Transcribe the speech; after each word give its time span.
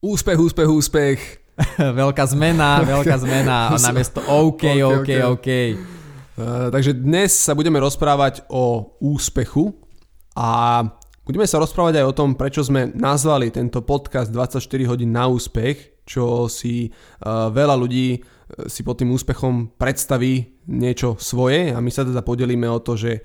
Úspech, 0.00 0.40
úspech, 0.40 0.64
úspech. 0.64 1.18
veľká 2.00 2.24
zmena, 2.32 2.80
veľká 2.88 3.20
zmena. 3.20 3.68
Namiesto 3.84 4.24
OK, 4.24 4.80
OK, 4.80 4.96
OK. 4.96 5.10
okay. 5.36 5.68
Uh, 6.40 6.72
takže 6.72 6.96
dnes 6.96 7.36
sa 7.36 7.52
budeme 7.52 7.76
rozprávať 7.76 8.48
o 8.48 8.96
úspechu 8.96 9.76
a 10.32 10.80
budeme 11.20 11.44
sa 11.44 11.60
rozprávať 11.60 12.00
aj 12.00 12.06
o 12.08 12.16
tom, 12.16 12.32
prečo 12.32 12.64
sme 12.64 12.88
nazvali 12.96 13.52
tento 13.52 13.84
podcast 13.84 14.32
24 14.32 14.64
hodín 14.88 15.12
na 15.12 15.28
úspech, 15.28 16.08
čo 16.08 16.48
si 16.48 16.88
uh, 16.88 17.52
veľa 17.52 17.76
ľudí 17.76 18.24
uh, 18.24 18.72
si 18.72 18.80
pod 18.80 19.04
tým 19.04 19.12
úspechom 19.12 19.76
predstaví 19.76 20.64
niečo 20.64 21.20
svoje 21.20 21.76
a 21.76 21.78
my 21.84 21.92
sa 21.92 22.08
teda 22.08 22.24
podelíme 22.24 22.64
o 22.72 22.80
to, 22.80 22.96
že 22.96 23.20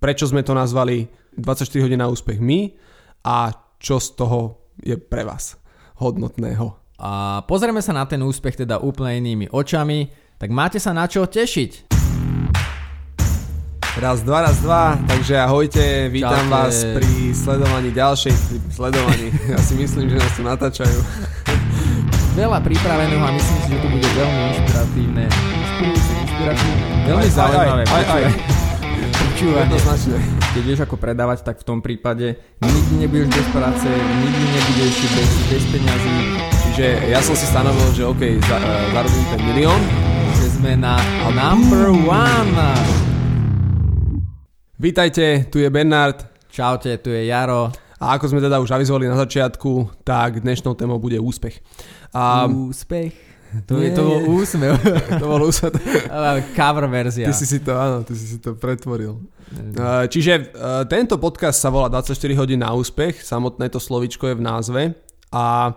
prečo 0.00 0.24
sme 0.24 0.40
to 0.40 0.56
nazvali 0.56 1.12
24 1.36 1.68
hodín 1.84 2.00
na 2.00 2.08
úspech 2.08 2.40
my 2.40 2.72
a 3.20 3.52
čo 3.76 4.00
z 4.00 4.16
toho 4.16 4.72
je 4.80 4.96
pre 4.96 5.28
vás 5.28 5.59
hodnotného. 6.00 6.72
A 7.00 7.40
pozrieme 7.44 7.84
sa 7.84 7.92
na 7.92 8.08
ten 8.08 8.20
úspech 8.20 8.64
teda 8.64 8.80
úplne 8.80 9.20
inými 9.20 9.46
očami, 9.52 10.08
tak 10.40 10.48
máte 10.52 10.80
sa 10.80 10.96
na 10.96 11.04
čo 11.04 11.28
tešiť. 11.28 11.92
Raz, 14.00 14.24
dva, 14.24 14.48
raz, 14.48 14.56
dva, 14.64 14.96
takže 15.04 15.36
ahojte, 15.36 16.08
vítam 16.08 16.48
Čaute. 16.48 16.54
vás 16.54 16.74
pri 16.96 17.36
sledovaní 17.36 17.90
ďalšej, 17.92 18.32
sledovaní, 18.72 19.28
ja 19.50 19.60
si 19.60 19.76
myslím, 19.76 20.08
že 20.08 20.16
nás 20.16 20.32
tu 20.32 20.42
natáčajú. 20.46 20.98
Veľa 22.38 22.64
pripraveného 22.64 23.20
a 23.20 23.32
myslím 23.34 23.58
si, 23.60 23.68
že 23.74 23.78
to 23.82 23.88
bude 23.90 24.08
veľmi 24.16 24.40
inšpiratívne. 24.54 25.24
Inšpiratívne, 26.24 26.84
veľmi 27.12 27.28
zaujímavé. 27.28 27.82
Aj, 27.84 27.92
aj, 27.92 28.04
aj, 28.08 28.22
aj. 28.24 28.34
Počúvanie. 29.20 30.39
Keď 30.50 30.62
vieš 30.66 30.82
ako 30.82 30.98
predávať, 30.98 31.46
tak 31.46 31.62
v 31.62 31.64
tom 31.64 31.78
prípade 31.78 32.34
nikdy 32.58 33.06
nebudeš 33.06 33.30
bez 33.30 33.46
práce, 33.54 33.86
nikdy 33.86 34.44
nebudeš 34.50 34.94
bez, 35.14 35.30
bez 35.46 35.62
peňazí. 35.70 36.16
Čiže 36.66 36.86
ja 37.06 37.22
som 37.22 37.38
si 37.38 37.46
stanovil, 37.46 37.86
že 37.94 38.02
OK, 38.02 38.22
za, 38.42 38.58
uh, 38.58 38.90
zarobím 38.90 39.26
ten 39.30 39.40
milión. 39.46 39.78
Že 40.42 40.46
sme 40.58 40.72
na 40.74 40.98
number 41.30 41.94
one. 41.94 42.50
Vítajte, 44.74 45.46
tu 45.54 45.62
je 45.62 45.70
Bernard. 45.70 46.26
Čaute, 46.50 46.98
tu 46.98 47.14
je 47.14 47.30
Jaro. 47.30 47.70
A 48.02 48.18
ako 48.18 48.34
sme 48.34 48.42
teda 48.42 48.58
už 48.58 48.74
avizovali 48.74 49.06
na 49.06 49.14
začiatku, 49.22 50.02
tak 50.02 50.42
dnešnou 50.42 50.74
témou 50.74 50.98
bude 50.98 51.22
úspech. 51.22 51.62
A... 52.10 52.50
Úspech. 52.50 53.14
To, 53.66 53.82
je, 53.82 53.90
to 53.90 54.02
bol 54.06 54.20
úsmev. 54.38 54.78
to 55.22 55.26
bol 55.26 55.42
úsmev. 55.42 55.74
Cover 56.54 56.86
verzia. 56.86 57.26
Ty 57.26 57.34
si 57.34 57.46
si 57.46 57.58
to, 57.58 57.74
áno, 57.74 58.06
ty 58.06 58.14
si 58.14 58.26
si 58.26 58.38
to 58.38 58.54
pretvoril. 58.54 59.18
Čiže 60.06 60.54
tento 60.86 61.18
podcast 61.18 61.58
sa 61.58 61.74
volá 61.74 61.90
24 61.90 62.14
hodín 62.38 62.62
na 62.62 62.70
úspech, 62.70 63.18
samotné 63.26 63.66
to 63.66 63.82
slovičko 63.82 64.30
je 64.30 64.38
v 64.38 64.42
názve 64.46 64.82
a 65.34 65.74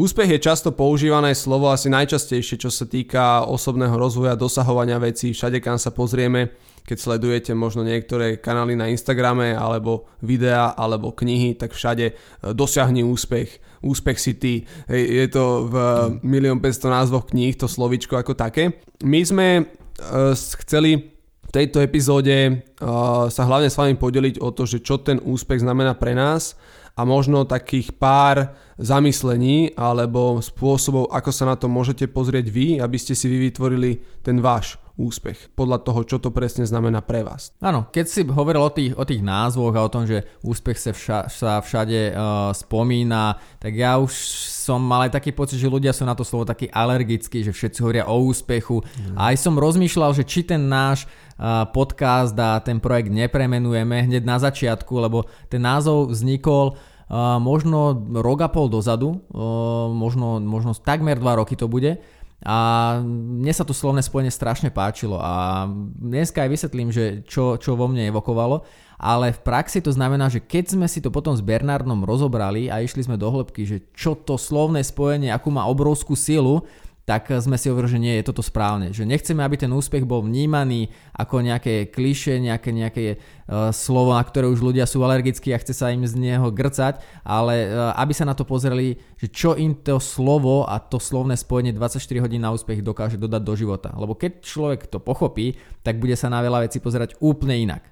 úspech 0.00 0.36
je 0.36 0.40
často 0.40 0.72
používané 0.72 1.36
slovo 1.36 1.68
asi 1.68 1.92
najčastejšie, 1.92 2.56
čo 2.56 2.72
sa 2.72 2.88
týka 2.88 3.44
osobného 3.44 3.92
rozvoja, 3.92 4.40
dosahovania 4.40 4.96
vecí, 4.96 5.36
všade 5.36 5.60
kam 5.60 5.76
sa 5.76 5.92
pozrieme, 5.92 6.56
keď 6.84 6.98
sledujete 7.00 7.52
možno 7.56 7.80
niektoré 7.80 8.36
kanály 8.36 8.76
na 8.76 8.92
Instagrame 8.92 9.56
alebo 9.56 10.04
videá 10.20 10.76
alebo 10.76 11.16
knihy, 11.16 11.56
tak 11.56 11.72
všade 11.72 12.06
e, 12.12 12.14
dosiahni 12.52 13.00
úspech, 13.00 13.80
úspech 13.80 14.18
si 14.20 14.32
ty. 14.36 14.54
Je 14.88 15.24
to 15.32 15.68
v 15.68 15.74
milión 16.20 16.60
500 16.60 16.88
názvoch 16.92 17.32
kníh, 17.32 17.56
to 17.56 17.68
slovičko 17.68 18.20
ako 18.20 18.36
také. 18.36 18.80
My 19.04 19.20
sme 19.20 19.48
uh, 19.60 20.32
chceli 20.64 21.12
v 21.44 21.50
tejto 21.52 21.84
epizóde 21.84 22.64
uh, 22.80 23.28
sa 23.28 23.44
hlavne 23.44 23.68
s 23.68 23.76
vami 23.76 24.00
podeliť 24.00 24.40
o 24.40 24.48
to, 24.56 24.64
že 24.64 24.80
čo 24.80 25.04
ten 25.04 25.20
úspech 25.20 25.60
znamená 25.60 25.92
pre 25.92 26.16
nás 26.16 26.56
a 26.96 27.04
možno 27.04 27.44
takých 27.44 27.92
pár 27.92 28.56
zamyslení 28.80 29.74
alebo 29.76 30.40
spôsobov, 30.40 31.10
ako 31.10 31.30
sa 31.30 31.44
na 31.44 31.56
to 31.58 31.68
môžete 31.68 32.08
pozrieť 32.10 32.46
vy, 32.48 32.78
aby 32.80 32.96
ste 32.98 33.12
si 33.12 33.28
vy 33.28 33.50
vytvorili 33.50 34.00
ten 34.22 34.38
váš 34.40 34.78
úspech. 34.94 35.50
Podľa 35.58 35.82
toho, 35.82 36.00
čo 36.06 36.16
to 36.22 36.30
presne 36.30 36.62
znamená 36.62 37.02
pre 37.02 37.26
vás. 37.26 37.50
Áno, 37.58 37.90
keď 37.90 38.04
si 38.06 38.20
hovoril 38.22 38.62
o 38.62 38.70
tých, 38.70 38.92
o 38.94 39.02
tých 39.02 39.26
názvoch 39.26 39.74
a 39.74 39.82
o 39.82 39.90
tom, 39.90 40.06
že 40.06 40.22
úspech 40.46 40.78
sa, 40.78 40.92
vša, 40.94 41.18
sa 41.26 41.52
všade 41.58 42.14
uh, 42.14 42.54
spomína, 42.54 43.42
tak 43.58 43.74
ja 43.74 43.98
už 43.98 44.14
som 44.14 44.78
mal 44.78 45.10
aj 45.10 45.18
taký 45.18 45.34
pocit, 45.34 45.58
že 45.58 45.66
ľudia 45.66 45.90
sú 45.90 46.06
na 46.06 46.14
to 46.14 46.22
slovo 46.22 46.46
taký 46.46 46.70
alergickí, 46.70 47.42
že 47.42 47.50
všetci 47.50 47.82
hovoria 47.82 48.06
o 48.06 48.22
úspechu. 48.22 48.78
Mm. 48.80 49.18
A 49.18 49.34
aj 49.34 49.36
som 49.42 49.58
rozmýšľal, 49.58 50.14
že 50.14 50.22
či 50.22 50.46
ten 50.46 50.62
náš 50.70 51.10
uh, 51.10 51.66
podcast 51.74 52.38
a 52.38 52.62
ten 52.62 52.78
projekt 52.78 53.10
nepremenujeme 53.10 54.06
hneď 54.06 54.22
na 54.22 54.38
začiatku, 54.38 54.94
lebo 55.02 55.26
ten 55.50 55.62
názov 55.62 56.14
vznikol 56.14 56.78
Uh, 57.04 57.36
možno 57.36 57.92
rok 58.16 58.40
a 58.40 58.48
pol 58.48 58.72
dozadu, 58.72 59.20
uh, 59.28 59.92
možno, 59.92 60.40
možno 60.40 60.72
takmer 60.72 61.20
dva 61.20 61.36
roky 61.36 61.52
to 61.52 61.68
bude 61.68 62.00
a 62.44 62.56
mne 63.00 63.52
sa 63.56 63.64
to 63.64 63.72
slovné 63.72 64.04
spojenie 64.04 64.28
strašne 64.28 64.68
páčilo 64.68 65.16
a 65.16 65.64
dneska 65.96 66.44
aj 66.44 66.52
vysvetlím, 66.52 66.92
že 66.92 67.24
čo, 67.24 67.56
čo 67.56 67.72
vo 67.72 67.88
mne 67.88 68.12
evokovalo, 68.12 68.68
ale 69.00 69.32
v 69.32 69.40
praxi 69.40 69.80
to 69.80 69.88
znamená, 69.88 70.28
že 70.28 70.44
keď 70.44 70.76
sme 70.76 70.86
si 70.86 71.00
to 71.00 71.08
potom 71.08 71.32
s 71.32 71.40
Bernardom 71.40 72.04
rozobrali 72.04 72.68
a 72.68 72.84
išli 72.84 73.00
sme 73.08 73.16
do 73.16 73.32
hĺbky, 73.32 73.64
že 73.64 73.88
čo 73.96 74.12
to 74.12 74.36
slovné 74.36 74.84
spojenie, 74.84 75.32
akú 75.32 75.48
má 75.48 75.64
obrovskú 75.64 76.12
silu, 76.12 76.68
tak 77.04 77.28
sme 77.28 77.60
si 77.60 77.68
hovorili, 77.68 77.92
že 77.92 78.00
nie 78.00 78.14
je 78.16 78.28
toto 78.32 78.40
správne. 78.40 78.88
Že 78.88 79.04
nechceme, 79.04 79.44
aby 79.44 79.60
ten 79.60 79.68
úspech 79.68 80.08
bol 80.08 80.24
vnímaný 80.24 80.88
ako 81.12 81.44
nejaké 81.44 81.92
kliše, 81.92 82.40
nejaké, 82.40 82.72
nejaké 82.72 83.04
uh, 83.20 83.68
slovo, 83.76 84.16
na 84.16 84.24
ktoré 84.24 84.48
už 84.48 84.64
ľudia 84.64 84.88
sú 84.88 85.04
alergickí 85.04 85.52
a 85.52 85.60
chce 85.60 85.76
sa 85.76 85.92
im 85.92 86.08
z 86.08 86.16
neho 86.16 86.48
grcať, 86.48 87.04
ale 87.20 87.68
uh, 87.68 87.92
aby 88.00 88.16
sa 88.16 88.24
na 88.24 88.32
to 88.32 88.48
pozreli, 88.48 88.96
že 89.20 89.28
čo 89.28 89.52
im 89.52 89.76
to 89.84 90.00
slovo 90.00 90.64
a 90.64 90.80
to 90.80 90.96
slovné 90.96 91.36
spojenie 91.36 91.76
24 91.76 92.24
hodín 92.24 92.40
na 92.40 92.56
úspech 92.56 92.80
dokáže 92.80 93.20
dodať 93.20 93.42
do 93.44 93.52
života. 93.52 93.92
Lebo 94.00 94.16
keď 94.16 94.40
človek 94.40 94.88
to 94.88 94.96
pochopí, 94.96 95.60
tak 95.84 96.00
bude 96.00 96.16
sa 96.16 96.32
na 96.32 96.40
veľa 96.40 96.64
vecí 96.64 96.80
pozerať 96.80 97.20
úplne 97.20 97.60
inak. 97.60 97.84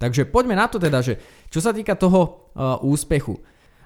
Takže 0.00 0.24
poďme 0.24 0.56
na 0.56 0.72
to 0.72 0.80
teda, 0.80 1.04
že 1.04 1.20
čo 1.52 1.60
sa 1.60 1.76
týka 1.76 2.00
toho 2.00 2.48
uh, 2.56 2.80
úspechu. 2.80 3.36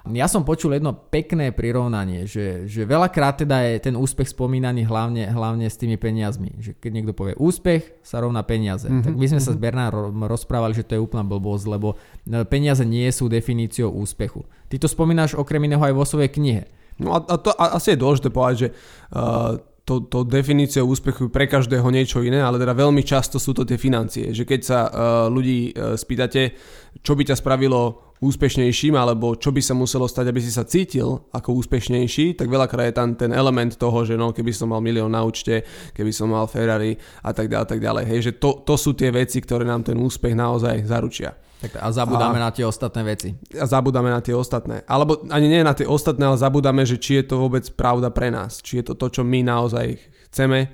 Ja 0.08 0.30
som 0.30 0.46
počul 0.46 0.78
jedno 0.78 0.94
pekné 0.94 1.50
prirovnanie, 1.52 2.24
že, 2.24 2.64
že 2.70 2.86
veľakrát 2.86 3.44
teda 3.44 3.60
je 3.66 3.90
ten 3.90 3.94
úspech 3.98 4.30
spomínaný 4.32 4.86
hlavne, 4.88 5.28
hlavne 5.28 5.66
s 5.68 5.76
tými 5.76 5.98
peniazmi. 5.98 6.54
Že 6.56 6.70
keď 6.78 6.90
niekto 6.94 7.12
povie 7.12 7.34
úspech, 7.36 8.00
sa 8.00 8.22
rovná 8.22 8.40
peniaze. 8.46 8.88
Mm-hmm. 8.88 9.04
Tak 9.04 9.14
my 9.18 9.26
sme 9.28 9.40
sa 9.42 9.52
s 9.52 9.58
mhm. 9.58 9.64
Bernárom 9.64 10.18
rozprávali, 10.24 10.78
že 10.78 10.86
to 10.86 10.96
je 10.96 11.04
úplná 11.04 11.26
blbosť, 11.26 11.64
lebo 11.68 11.98
e, 12.24 12.46
peniaze 12.48 12.86
nie 12.86 13.04
sú 13.12 13.28
definíciou 13.28 13.92
úspechu. 13.92 14.48
Ty 14.72 14.80
to 14.80 14.88
spomínaš 14.88 15.36
okrem 15.36 15.66
iného 15.68 15.82
aj 15.82 15.92
vo 15.92 16.04
svojej 16.08 16.32
knihe. 16.32 16.62
No 16.98 17.14
a, 17.14 17.22
a 17.22 17.34
to 17.38 17.54
a, 17.54 17.78
asi 17.78 17.94
je 17.94 18.02
dôležité 18.02 18.28
povedať, 18.34 18.56
že 18.58 18.68
uh, 19.14 19.54
to, 19.88 20.04
to 20.04 20.28
definíciou 20.28 20.84
úspechu 20.84 21.32
pre 21.32 21.48
každého 21.48 21.88
niečo 21.88 22.20
iné, 22.20 22.44
ale 22.44 22.60
teda 22.60 22.76
veľmi 22.76 23.00
často 23.00 23.40
sú 23.40 23.56
to 23.56 23.64
tie 23.64 23.80
financie. 23.80 24.36
Že 24.36 24.44
keď 24.44 24.60
sa 24.60 24.78
uh, 24.84 24.92
ľudí 25.32 25.72
uh, 25.72 25.96
spýtate, 25.96 26.52
čo 27.00 27.16
by 27.16 27.24
ťa 27.24 27.40
spravilo 27.40 28.12
úspešnejším, 28.20 28.98
alebo 28.98 29.38
čo 29.38 29.48
by 29.54 29.62
sa 29.64 29.72
muselo 29.72 30.04
stať, 30.04 30.28
aby 30.28 30.40
si 30.42 30.52
sa 30.52 30.68
cítil 30.68 31.24
ako 31.32 31.56
úspešnejší, 31.64 32.36
tak 32.36 32.50
veľakrát 32.52 32.92
je 32.92 32.98
tam 32.98 33.16
ten 33.16 33.32
element 33.32 33.78
toho, 33.78 34.04
že 34.04 34.18
no, 34.18 34.36
keby 34.36 34.52
som 34.52 34.74
mal 34.74 34.84
milión 34.84 35.14
na 35.14 35.24
účte, 35.24 35.64
keby 35.96 36.12
som 36.12 36.34
mal 36.34 36.44
Ferrari 36.50 36.98
a 37.24 37.30
tak 37.32 37.48
ďalej, 37.48 37.66
tak 37.70 37.80
ďalej. 37.80 38.04
Hej, 38.04 38.20
že 38.20 38.32
to, 38.36 38.60
to 38.66 38.74
sú 38.76 38.92
tie 38.92 39.08
veci, 39.14 39.40
ktoré 39.40 39.64
nám 39.64 39.86
ten 39.86 39.96
úspech 39.96 40.34
naozaj 40.34 40.84
zaručia. 40.84 41.32
Tak 41.58 41.74
a 41.74 41.90
zabudáme 41.90 42.38
a, 42.38 42.44
na 42.46 42.50
tie 42.54 42.62
ostatné 42.62 43.02
veci. 43.02 43.34
A 43.58 43.66
zabudáme 43.66 44.14
na 44.14 44.22
tie 44.22 44.30
ostatné. 44.30 44.86
Alebo 44.86 45.26
ani 45.26 45.50
nie 45.50 45.66
na 45.66 45.74
tie 45.74 45.90
ostatné, 45.90 46.22
ale 46.22 46.38
zabudáme, 46.38 46.86
že 46.86 47.02
či 47.02 47.18
je 47.18 47.34
to 47.34 47.42
vôbec 47.42 47.66
pravda 47.74 48.14
pre 48.14 48.30
nás. 48.30 48.62
Či 48.62 48.82
je 48.82 48.84
to 48.90 48.94
to, 48.94 49.10
čo 49.10 49.22
my 49.26 49.42
naozaj 49.42 49.98
chceme. 50.30 50.70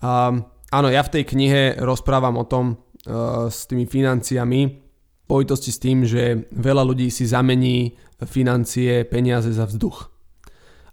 A, 0.00 0.30
áno, 0.70 0.88
ja 0.88 1.02
v 1.02 1.12
tej 1.12 1.24
knihe 1.26 1.82
rozprávam 1.82 2.38
o 2.38 2.46
tom 2.46 2.78
uh, 2.78 3.50
s 3.50 3.66
tými 3.66 3.90
financiami, 3.90 4.86
spojitosti 5.26 5.70
s 5.74 5.82
tým, 5.82 6.06
že 6.06 6.46
veľa 6.54 6.86
ľudí 6.86 7.10
si 7.10 7.26
zamení 7.26 7.98
financie, 8.22 9.02
peniaze 9.02 9.50
za 9.50 9.66
vzduch. 9.66 10.06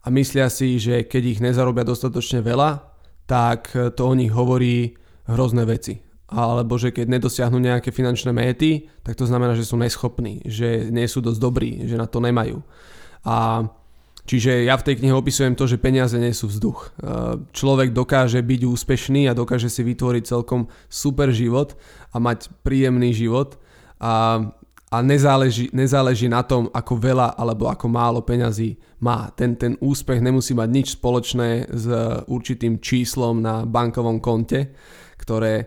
A 0.03 0.09
myslia 0.09 0.49
si, 0.49 0.82
že 0.82 1.05
keď 1.05 1.23
ich 1.37 1.40
nezarobia 1.40 1.85
dostatočne 1.85 2.41
veľa, 2.41 2.82
tak 3.29 3.72
to 3.72 4.02
o 4.03 4.14
nich 4.17 4.34
hovorí 4.34 4.97
hrozné 5.29 5.64
veci. 5.70 6.02
Alebo 6.34 6.82
že 6.82 6.90
keď 6.90 7.14
nedosiahnu 7.14 7.62
nejaké 7.62 7.94
finančné 7.94 8.34
méty, 8.34 8.90
tak 9.06 9.14
to 9.14 9.30
znamená, 9.30 9.53
že 9.53 9.70
sú 9.70 9.78
neschopní, 9.78 10.41
že 10.50 10.90
nie 10.90 11.06
sú 11.06 11.22
dosť 11.22 11.40
dobrí, 11.40 11.85
že 11.85 11.94
na 11.94 12.09
to 12.09 12.18
nemajú. 12.18 12.66
A 13.24 13.70
Čiže 14.24 14.64
ja 14.64 14.80
v 14.80 14.88
tej 14.88 15.03
knihe 15.03 15.12
opisujem 15.12 15.52
to, 15.52 15.68
že 15.68 15.76
peniaze 15.76 16.16
nie 16.16 16.32
sú 16.32 16.47
vzduch. 16.47 16.96
Človek 17.52 17.91
dokáže 17.91 18.40
byť 18.40 18.62
úspešný 18.64 19.28
a 19.28 19.35
dokáže 19.35 19.68
si 19.68 19.84
vytvoriť 19.84 20.24
celkom 20.24 20.72
super 20.88 21.28
život 21.35 21.76
a 22.16 22.24
mať 22.24 22.47
príjemný 22.64 23.12
život, 23.12 23.59
a, 24.03 24.40
a 24.91 24.97
nezáleží, 25.00 25.72
nezáleží 25.72 26.28
na 26.28 26.44
tom, 26.44 26.68
ako 26.76 27.00
veľa 27.00 27.40
alebo 27.40 27.72
ako 27.72 27.88
málo 27.88 28.20
peňazí 28.20 28.76
má. 29.00 29.32
Ten, 29.32 29.56
ten 29.56 29.80
úspech 29.80 30.20
nemusí 30.20 30.52
mať 30.52 30.70
nič 30.70 30.88
spoločné 31.00 31.72
s 31.72 31.85
určitým 32.28 32.84
číslom 32.84 33.40
na 33.40 33.64
bankovom 33.64 34.20
konte, 34.20 34.76
ktoré, 35.16 35.53
e, 35.56 35.66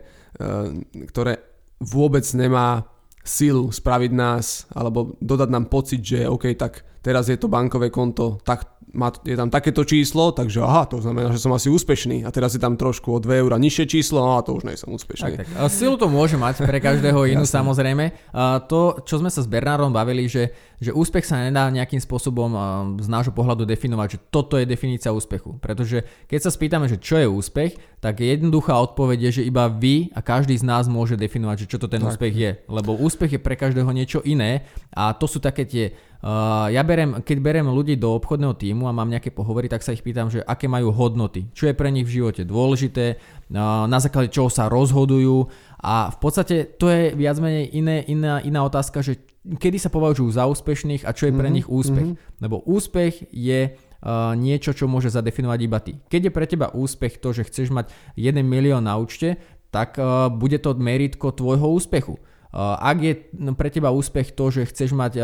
ktoré 1.08 1.40
vôbec 1.80 2.24
nemá 2.32 2.84
silu 3.26 3.68
spraviť 3.74 4.12
nás 4.14 4.70
alebo 4.70 5.18
dodať 5.18 5.50
nám 5.50 5.66
pocit, 5.66 6.00
že 6.00 6.30
OK, 6.30 6.54
tak 6.54 6.86
teraz 7.02 7.26
je 7.26 7.36
to 7.36 7.50
bankové 7.50 7.90
konto 7.90 8.38
tak 8.46 8.75
má, 8.96 9.12
je 9.22 9.36
tam 9.36 9.52
takéto 9.52 9.84
číslo, 9.84 10.32
takže 10.32 10.64
aha, 10.64 10.88
to 10.88 11.04
znamená, 11.04 11.30
že 11.30 11.38
som 11.38 11.52
asi 11.52 11.68
úspešný. 11.68 12.24
A 12.24 12.32
teraz 12.32 12.56
je 12.56 12.60
tam 12.60 12.74
trošku 12.74 13.12
o 13.12 13.18
2 13.20 13.44
eur 13.44 13.52
nižšie 13.54 13.84
číslo, 13.86 14.24
a 14.34 14.42
to 14.42 14.56
už 14.56 14.64
nie 14.64 14.74
som 14.74 14.90
úspešný. 14.96 15.36
Tak, 15.36 15.46
tak. 15.46 15.68
Silu 15.68 16.00
to 16.00 16.08
môže 16.08 16.40
mať 16.40 16.64
pre 16.64 16.80
každého 16.80 17.20
inú 17.36 17.44
samozrejme. 17.44 18.32
A 18.32 18.64
to, 18.64 19.04
čo 19.04 19.20
sme 19.20 19.28
sa 19.28 19.44
s 19.44 19.48
Bernárom 19.48 19.92
bavili, 19.92 20.26
že, 20.26 20.56
že 20.80 20.96
úspech 20.96 21.28
sa 21.28 21.44
nedá 21.44 21.68
nejakým 21.68 22.00
spôsobom 22.00 22.50
z 22.98 23.08
nášho 23.12 23.36
pohľadu 23.36 23.68
definovať, 23.68 24.08
že 24.16 24.18
toto 24.32 24.56
je 24.56 24.64
definícia 24.64 25.12
úspechu. 25.12 25.60
Pretože 25.60 26.02
keď 26.26 26.40
sa 26.40 26.50
spýtame, 26.50 26.88
že 26.88 26.96
čo 26.96 27.20
je 27.20 27.28
úspech, 27.28 28.00
tak 28.00 28.24
jednoduchá 28.24 28.76
odpoveď 28.80 29.28
je, 29.28 29.42
že 29.42 29.48
iba 29.48 29.68
vy 29.68 30.12
a 30.16 30.24
každý 30.24 30.56
z 30.56 30.64
nás 30.64 30.88
môže 30.88 31.20
definovať, 31.20 31.66
že 31.66 31.70
čo 31.74 31.78
to 31.82 31.88
ten 31.90 32.00
tak. 32.00 32.16
úspech 32.16 32.34
je. 32.34 32.50
Lebo 32.72 32.96
úspech 32.96 33.36
je 33.36 33.40
pre 33.40 33.58
každého 33.58 33.90
niečo 33.92 34.24
iné 34.24 34.64
a 34.94 35.12
to 35.12 35.28
sú 35.28 35.42
také 35.42 35.68
tie 35.68 35.92
Uh, 36.24 36.72
ja 36.72 36.80
berem, 36.80 37.20
keď 37.20 37.38
berem 37.44 37.68
ľudí 37.68 38.00
do 38.00 38.16
obchodného 38.16 38.56
týmu 38.56 38.88
a 38.88 38.96
mám 38.96 39.12
nejaké 39.12 39.28
pohovory, 39.30 39.68
tak 39.68 39.84
sa 39.84 39.92
ich 39.92 40.00
pýtam, 40.00 40.32
že 40.32 40.40
aké 40.40 40.64
majú 40.64 40.88
hodnoty, 40.88 41.52
čo 41.52 41.68
je 41.68 41.76
pre 41.76 41.92
nich 41.92 42.08
v 42.08 42.20
živote 42.20 42.42
dôležité, 42.48 43.20
uh, 43.20 43.84
na 43.84 43.98
základe 44.00 44.32
čoho 44.32 44.48
sa 44.48 44.72
rozhodujú 44.72 45.46
a 45.76 46.08
v 46.08 46.18
podstate 46.18 46.76
to 46.80 46.88
je 46.88 47.12
viac 47.12 47.36
menej 47.36 47.68
iné, 47.76 47.96
iná, 48.08 48.40
iná 48.40 48.64
otázka, 48.64 49.04
že 49.04 49.20
kedy 49.46 49.78
sa 49.78 49.92
považujú 49.92 50.34
za 50.34 50.50
úspešných 50.50 51.06
a 51.06 51.14
čo 51.14 51.30
je 51.30 51.36
pre 51.36 51.46
mm-hmm. 51.46 51.54
nich 51.54 51.68
úspech. 51.70 52.08
Mm-hmm. 52.10 52.42
Lebo 52.42 52.66
úspech 52.66 53.30
je 53.30 53.60
uh, 53.70 54.34
niečo, 54.34 54.74
čo 54.74 54.90
môže 54.90 55.14
zadefinovať 55.14 55.58
iba 55.62 55.78
ty. 55.78 55.94
Keď 56.10 56.20
je 56.26 56.34
pre 56.34 56.46
teba 56.50 56.74
úspech 56.74 57.22
to, 57.22 57.30
že 57.30 57.46
chceš 57.46 57.70
mať 57.70 57.94
1 58.18 58.42
milión 58.42 58.82
na 58.82 58.98
účte, 58.98 59.38
tak 59.70 60.00
uh, 60.02 60.26
bude 60.32 60.58
to 60.58 60.74
meritko 60.74 61.30
tvojho 61.30 61.70
úspechu. 61.70 62.18
Ak 62.56 62.96
je 63.04 63.20
pre 63.52 63.68
teba 63.68 63.92
úspech 63.92 64.32
to, 64.32 64.48
že 64.48 64.72
chceš 64.72 64.96
mať 64.96 65.20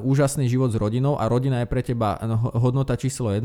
úžasný 0.00 0.48
život 0.48 0.72
s 0.72 0.80
rodinou 0.80 1.20
a 1.20 1.28
rodina 1.28 1.60
je 1.60 1.68
pre 1.68 1.84
teba 1.84 2.16
hodnota 2.56 2.96
číslo 2.96 3.28
1, 3.28 3.44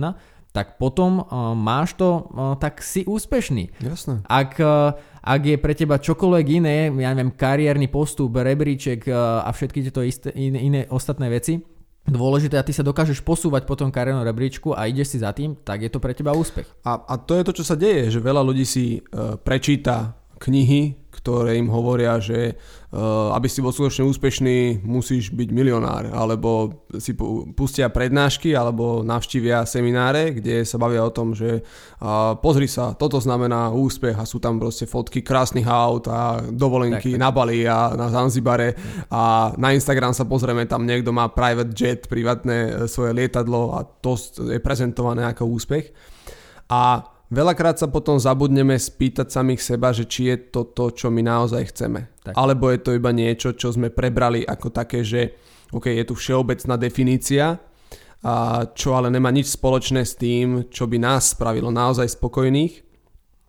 tak 0.56 0.80
potom 0.80 1.24
máš 1.60 2.00
to, 2.00 2.28
tak 2.60 2.80
si 2.80 3.04
úspešný. 3.04 3.84
Jasné. 3.84 4.24
Ak, 4.28 4.60
ak 5.20 5.42
je 5.44 5.56
pre 5.60 5.76
teba 5.76 6.00
čokoľvek 6.00 6.46
iné, 6.64 6.88
ja 6.92 7.12
neviem, 7.12 7.36
kariérny 7.36 7.92
postup, 7.92 8.36
rebríček 8.36 9.12
a 9.12 9.48
všetky 9.52 9.92
tieto 9.92 10.04
isté, 10.04 10.32
iné, 10.32 10.60
iné 10.64 10.82
ostatné 10.88 11.28
veci, 11.28 11.60
dôležité 12.08 12.60
a 12.60 12.68
ty 12.68 12.76
sa 12.76 12.84
dokážeš 12.84 13.24
posúvať 13.24 13.68
po 13.68 13.76
tom 13.80 13.92
kariérnom 13.92 14.28
rebríčku 14.28 14.72
a 14.72 14.88
ideš 14.88 15.16
si 15.16 15.18
za 15.20 15.36
tým, 15.36 15.56
tak 15.68 15.84
je 15.84 15.92
to 15.92 16.00
pre 16.00 16.16
teba 16.16 16.36
úspech. 16.36 16.68
A, 16.88 17.00
a 17.00 17.16
to 17.20 17.36
je 17.36 17.44
to, 17.48 17.56
čo 17.60 17.64
sa 17.68 17.76
deje, 17.76 18.08
že 18.12 18.24
veľa 18.24 18.44
ľudí 18.44 18.64
si 18.64 19.04
prečíta 19.44 20.20
knihy, 20.42 21.00
ktoré 21.22 21.62
im 21.62 21.70
hovoria, 21.70 22.18
že 22.18 22.58
uh, 22.58 23.30
aby 23.38 23.46
si 23.46 23.62
bol 23.62 23.70
skutočne 23.70 24.10
úspešný, 24.10 24.82
musíš 24.82 25.30
byť 25.30 25.50
milionár, 25.54 26.10
alebo 26.10 26.82
si 26.98 27.14
pustia 27.54 27.94
prednášky, 27.94 28.58
alebo 28.58 29.06
navštívia 29.06 29.70
semináre, 29.70 30.34
kde 30.34 30.66
sa 30.66 30.82
bavia 30.82 31.06
o 31.06 31.14
tom, 31.14 31.38
že 31.38 31.62
uh, 31.62 32.34
pozri 32.42 32.66
sa, 32.66 32.98
toto 32.98 33.22
znamená 33.22 33.70
úspech 33.70 34.18
a 34.18 34.26
sú 34.26 34.42
tam 34.42 34.58
proste 34.58 34.90
fotky 34.90 35.22
krásnych 35.22 35.70
aut 35.70 36.10
a 36.10 36.42
dovolenky 36.42 37.14
tak, 37.14 37.22
tak. 37.22 37.24
na 37.24 37.30
Bali 37.30 37.60
a 37.70 37.94
na 37.94 38.10
Zanzibare 38.10 38.74
a 39.14 39.54
na 39.62 39.78
Instagram 39.78 40.18
sa 40.18 40.26
pozrieme, 40.26 40.66
tam 40.66 40.90
niekto 40.90 41.14
má 41.14 41.30
private 41.30 41.78
jet, 41.78 42.10
privátne 42.10 42.58
e, 42.58 42.70
svoje 42.90 43.14
lietadlo 43.14 43.78
a 43.78 43.86
to 43.86 44.18
je 44.50 44.58
prezentované 44.58 45.30
ako 45.30 45.54
úspech. 45.54 45.94
A 46.72 47.06
Veľakrát 47.32 47.80
sa 47.80 47.88
potom 47.88 48.20
zabudneme 48.20 48.76
spýtať 48.76 49.32
samých 49.32 49.64
seba, 49.64 49.96
že 49.96 50.04
či 50.04 50.28
je 50.28 50.38
to 50.52 50.68
to, 50.76 50.92
čo 50.92 51.08
my 51.08 51.24
naozaj 51.24 51.72
chceme. 51.72 52.12
Tak. 52.28 52.36
Alebo 52.36 52.68
je 52.68 52.80
to 52.84 52.92
iba 52.92 53.16
niečo, 53.16 53.56
čo 53.56 53.72
sme 53.72 53.88
prebrali 53.88 54.44
ako 54.44 54.68
také, 54.68 55.00
že 55.00 55.40
OK, 55.72 55.88
je 55.88 56.04
tu 56.04 56.12
všeobecná 56.12 56.76
definícia, 56.76 57.56
a 58.22 58.68
čo 58.70 58.94
ale 58.94 59.10
nemá 59.10 59.34
nič 59.34 59.50
spoločné 59.50 60.06
s 60.06 60.14
tým, 60.14 60.70
čo 60.70 60.86
by 60.86 61.02
nás 61.02 61.34
spravilo 61.34 61.74
naozaj 61.74 62.06
spokojných, 62.20 62.86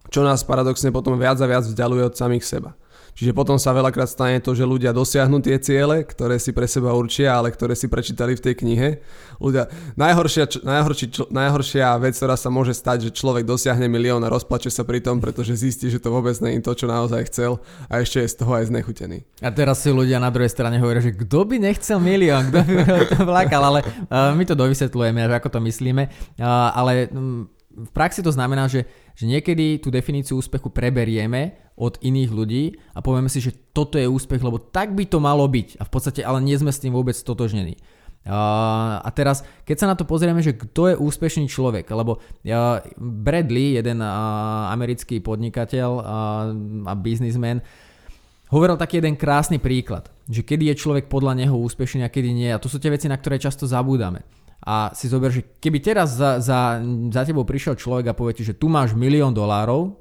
čo 0.08 0.24
nás 0.24 0.46
paradoxne 0.48 0.88
potom 0.88 1.20
viac 1.20 1.36
a 1.42 1.50
viac 1.50 1.68
vzdialuje 1.68 2.08
od 2.08 2.14
samých 2.16 2.44
seba. 2.46 2.72
Čiže 3.12 3.36
potom 3.36 3.60
sa 3.60 3.76
veľakrát 3.76 4.08
stane 4.08 4.40
to, 4.40 4.56
že 4.56 4.64
ľudia 4.64 4.96
dosiahnu 4.96 5.44
tie 5.44 5.60
ciele, 5.60 6.00
ktoré 6.00 6.40
si 6.40 6.50
pre 6.56 6.64
seba 6.64 6.96
určia, 6.96 7.36
ale 7.36 7.52
ktoré 7.52 7.76
si 7.76 7.84
prečítali 7.84 8.32
v 8.32 8.44
tej 8.44 8.54
knihe. 8.64 8.88
Ľudia, 9.36 9.68
najhoršia, 10.00 10.64
najhorší, 10.64 11.28
najhoršia 11.28 11.92
vec, 12.00 12.16
ktorá 12.16 12.40
sa 12.40 12.48
môže 12.48 12.72
stať, 12.72 13.08
že 13.08 13.10
človek 13.12 13.44
dosiahne 13.44 13.84
milión 13.84 14.24
a 14.24 14.32
rozplače 14.32 14.72
sa 14.72 14.88
pri 14.88 15.04
tom, 15.04 15.20
pretože 15.20 15.60
zistí, 15.60 15.92
že 15.92 16.00
to 16.00 16.08
vôbec 16.08 16.32
nie 16.40 16.56
je 16.56 16.64
to, 16.64 16.72
čo 16.72 16.86
naozaj 16.88 17.28
chcel 17.28 17.60
a 17.92 18.00
ešte 18.00 18.24
je 18.24 18.32
z 18.32 18.36
toho 18.40 18.52
aj 18.56 18.72
znechutený. 18.72 19.28
A 19.44 19.52
teraz 19.52 19.84
si 19.84 19.92
ľudia 19.92 20.16
na 20.16 20.32
druhej 20.32 20.48
strane 20.48 20.80
hovoria, 20.80 21.04
že 21.04 21.12
kto 21.12 21.44
by 21.44 21.56
nechcel 21.60 22.00
milión, 22.00 22.48
kto 22.48 22.58
by 22.64 22.72
to 23.12 23.20
vlákal, 23.28 23.62
ale 23.76 23.80
uh, 24.08 24.32
my 24.32 24.44
to 24.48 24.56
dovysvetlujeme, 24.56 25.20
že 25.28 25.36
ako 25.36 25.48
to 25.52 25.60
myslíme, 25.60 26.08
uh, 26.40 26.72
ale 26.72 27.12
um, 27.12 27.44
v 27.72 27.90
praxi 27.90 28.20
to 28.20 28.30
znamená, 28.32 28.68
že, 28.68 28.84
že 29.16 29.24
niekedy 29.24 29.80
tú 29.80 29.88
definíciu 29.88 30.38
úspechu 30.38 30.68
preberieme 30.68 31.56
od 31.76 31.96
iných 32.04 32.30
ľudí 32.30 32.64
a 32.92 33.00
povieme 33.00 33.32
si, 33.32 33.40
že 33.40 33.56
toto 33.72 33.96
je 33.96 34.04
úspech, 34.04 34.44
lebo 34.44 34.60
tak 34.60 34.92
by 34.92 35.08
to 35.08 35.18
malo 35.18 35.48
byť. 35.48 35.80
A 35.80 35.88
v 35.88 35.90
podstate 35.90 36.20
ale 36.20 36.44
nie 36.44 36.56
sme 36.56 36.70
s 36.70 36.80
tým 36.80 36.92
vôbec 36.92 37.16
stotožnení. 37.16 37.80
Uh, 38.22 39.02
a 39.02 39.10
teraz, 39.10 39.42
keď 39.66 39.76
sa 39.82 39.90
na 39.90 39.98
to 39.98 40.06
pozrieme, 40.06 40.38
že 40.38 40.54
kto 40.54 40.94
je 40.94 41.00
úspešný 41.00 41.50
človek, 41.50 41.90
lebo 41.90 42.22
uh, 42.22 42.78
Bradley, 42.94 43.74
jeden 43.74 43.98
americký 43.98 45.18
podnikateľ 45.18 45.90
a 46.86 46.92
biznismen, 46.94 47.58
hovoril 48.52 48.78
taký 48.78 49.02
jeden 49.02 49.18
krásny 49.18 49.58
príklad, 49.58 50.06
že 50.30 50.46
kedy 50.46 50.70
je 50.70 50.80
človek 50.86 51.10
podľa 51.10 51.34
neho 51.34 51.56
úspešný 51.58 52.06
a 52.06 52.12
kedy 52.12 52.30
nie. 52.30 52.50
A 52.54 52.62
to 52.62 52.70
sú 52.70 52.78
tie 52.78 52.94
veci, 52.94 53.10
na 53.10 53.18
ktoré 53.18 53.42
často 53.42 53.66
zabúdame. 53.66 54.22
A 54.62 54.94
si 54.94 55.10
zober, 55.10 55.34
že 55.34 55.42
keby 55.58 55.82
teraz 55.82 56.14
za, 56.14 56.38
za, 56.38 56.78
za 57.10 57.22
tebou 57.26 57.42
prišiel 57.42 57.74
človek 57.74 58.14
a 58.14 58.16
povie 58.16 58.38
ti, 58.38 58.46
že 58.46 58.54
tu 58.54 58.70
máš 58.70 58.94
milión 58.94 59.34
dolárov, 59.34 59.98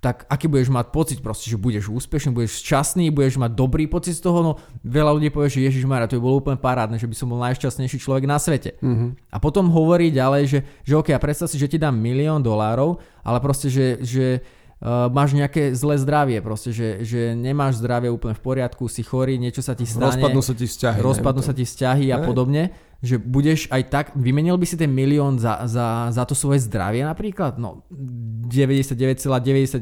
tak 0.00 0.24
aký 0.32 0.48
budeš 0.48 0.72
mať 0.72 0.86
pocit 0.88 1.18
proste, 1.20 1.52
že 1.52 1.60
budeš 1.60 1.92
úspešný, 1.92 2.32
budeš 2.32 2.64
šťastný, 2.64 3.12
budeš 3.12 3.36
mať 3.36 3.52
dobrý 3.52 3.84
pocit 3.84 4.16
z 4.16 4.24
toho, 4.24 4.40
no 4.40 4.52
veľa 4.80 5.20
ľudí 5.20 5.28
povie, 5.28 5.52
že 5.52 5.60
Ježiš 5.68 5.84
Mara, 5.84 6.08
to 6.08 6.16
by 6.16 6.24
bolo 6.24 6.40
úplne 6.40 6.56
parádne, 6.56 6.96
že 6.96 7.04
by 7.04 7.12
som 7.12 7.28
bol 7.28 7.36
najšťastnejší 7.44 8.00
človek 8.00 8.24
na 8.24 8.40
svete. 8.40 8.80
Mm-hmm. 8.80 9.28
A 9.28 9.36
potom 9.36 9.68
hovorí 9.68 10.08
ďalej, 10.08 10.42
že, 10.48 10.58
že 10.88 10.96
OK, 10.96 11.12
a 11.12 11.20
predstav 11.20 11.52
si, 11.52 11.60
že 11.60 11.68
ti 11.68 11.76
dám 11.76 12.00
milión 12.00 12.40
dolárov, 12.40 12.96
ale 13.20 13.38
proste, 13.44 13.68
že, 13.68 14.00
že 14.00 14.40
uh, 14.80 15.12
máš 15.12 15.36
nejaké 15.36 15.76
zlé 15.76 16.00
zdravie, 16.00 16.40
proste, 16.40 16.72
že, 16.72 17.04
že 17.04 17.36
nemáš 17.36 17.84
zdravie 17.84 18.08
úplne 18.08 18.32
v 18.32 18.40
poriadku, 18.40 18.88
si 18.88 19.04
chorý, 19.04 19.36
niečo 19.36 19.60
sa 19.60 19.76
ti 19.76 19.84
stane. 19.84 20.16
Rozpadnú 20.16 20.40
sa 20.40 20.56
ti 20.56 20.64
vzťahy. 20.64 20.98
Rozpadnú 21.04 21.44
sa 21.44 21.52
ti 21.52 21.68
vzťahy 21.68 22.08
a 22.08 22.24
podobne 22.24 22.72
že 23.00 23.16
budeš 23.16 23.64
aj 23.72 23.82
tak, 23.88 24.06
vymenil 24.12 24.60
by 24.60 24.66
si 24.68 24.76
ten 24.76 24.92
milión 24.92 25.40
za, 25.40 25.64
za, 25.64 26.12
za 26.12 26.24
to 26.28 26.36
svoje 26.36 26.60
zdravie 26.68 27.00
napríklad? 27.00 27.56
No 27.56 27.88
99,99% 27.88 29.80